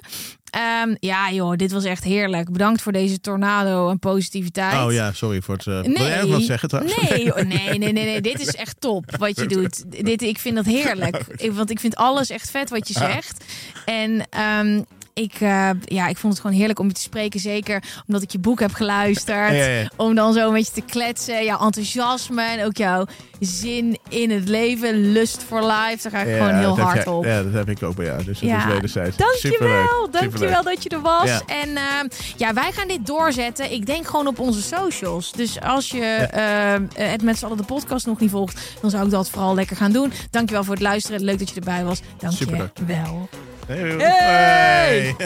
[0.50, 0.86] Ja.
[1.00, 2.52] ja, joh, dit was echt heerlijk.
[2.52, 4.86] Bedankt voor deze tornado en positiviteit.
[4.86, 5.66] oh ja, sorry voor het...
[5.66, 5.94] Uh, Nee.
[5.94, 6.96] Wil jij wat zeggen trouwens?
[6.96, 8.20] Nee, joh, nee, nee, nee, nee.
[8.20, 10.04] Dit is echt top wat je doet.
[10.04, 11.16] Dit, ik vind dat heerlijk.
[11.36, 13.44] Ik, want ik vind alles echt vet wat je zegt.
[13.84, 14.82] En ehm,
[15.14, 17.40] ik, eh, ja, ik vond het gewoon heerlijk om je te spreken.
[17.40, 19.32] Zeker omdat ik je boek heb geluisterd.
[19.54, 19.90] Ja, ja.
[19.96, 21.44] Om dan zo een beetje te kletsen.
[21.44, 23.06] Jouw enthousiasme en ook jouw
[23.40, 25.12] zin in het leven.
[25.12, 25.98] Lust for life.
[26.02, 27.24] Daar ga ik gewoon heel hard op.
[27.24, 28.24] Ja, dat heb ik ook bij jou.
[28.24, 29.16] Dus dat is wederzijds.
[29.16, 31.30] Dankjewel, dankjewel dat je er was.
[31.46, 33.72] En ehm, ja, wij gaan dit doorzetten.
[33.72, 35.32] Ik denk gewoon op onze socials.
[35.32, 39.04] Dus als je ehm, het met z'n allen de podcast nog niet volgt, dan zou
[39.04, 40.12] ik dat vooral lekker gaan doen.
[40.30, 41.24] Dankjewel voor het luisteren.
[41.24, 42.00] Leuk dat je erbij was.
[42.18, 43.28] Dankjewel.
[43.63, 43.63] Hey.
[43.66, 43.96] Hey!
[43.98, 45.16] Hey.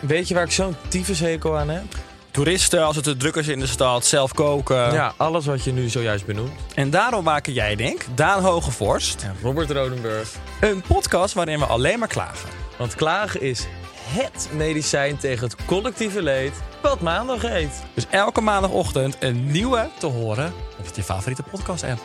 [0.00, 1.84] Weet je waar ik zo'n tyfushekel aan heb?
[2.30, 4.92] Toeristen, als het te druk is in de stad, zelf koken.
[4.92, 6.52] Ja, alles wat je nu zojuist benoemt.
[6.74, 10.34] En daarom maken jij, denk Daan Hogevorst, En Robert Rodenburg.
[10.60, 12.48] een podcast waarin we alleen maar klagen.
[12.78, 13.66] Want klagen is
[14.08, 16.52] HET medicijn tegen het collectieve leed
[16.82, 17.82] wat maandag heet.
[17.94, 22.00] Dus elke maandagochtend een nieuwe te horen op je favoriete podcast-app.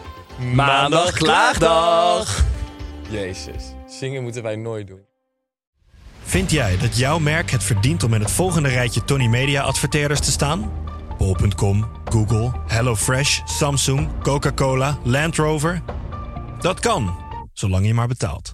[0.54, 2.44] Maandag Klaagdag!
[3.10, 5.06] Jezus, zingen moeten wij nooit doen.
[6.24, 10.20] Vind jij dat jouw merk het verdient om in het volgende rijtje Tony Media adverteerders
[10.20, 10.74] te staan?
[11.18, 15.82] Bol.com, Google, HelloFresh, Samsung, Coca-Cola, Land Rover?
[16.60, 17.18] Dat kan,
[17.54, 18.54] zolang je maar betaalt.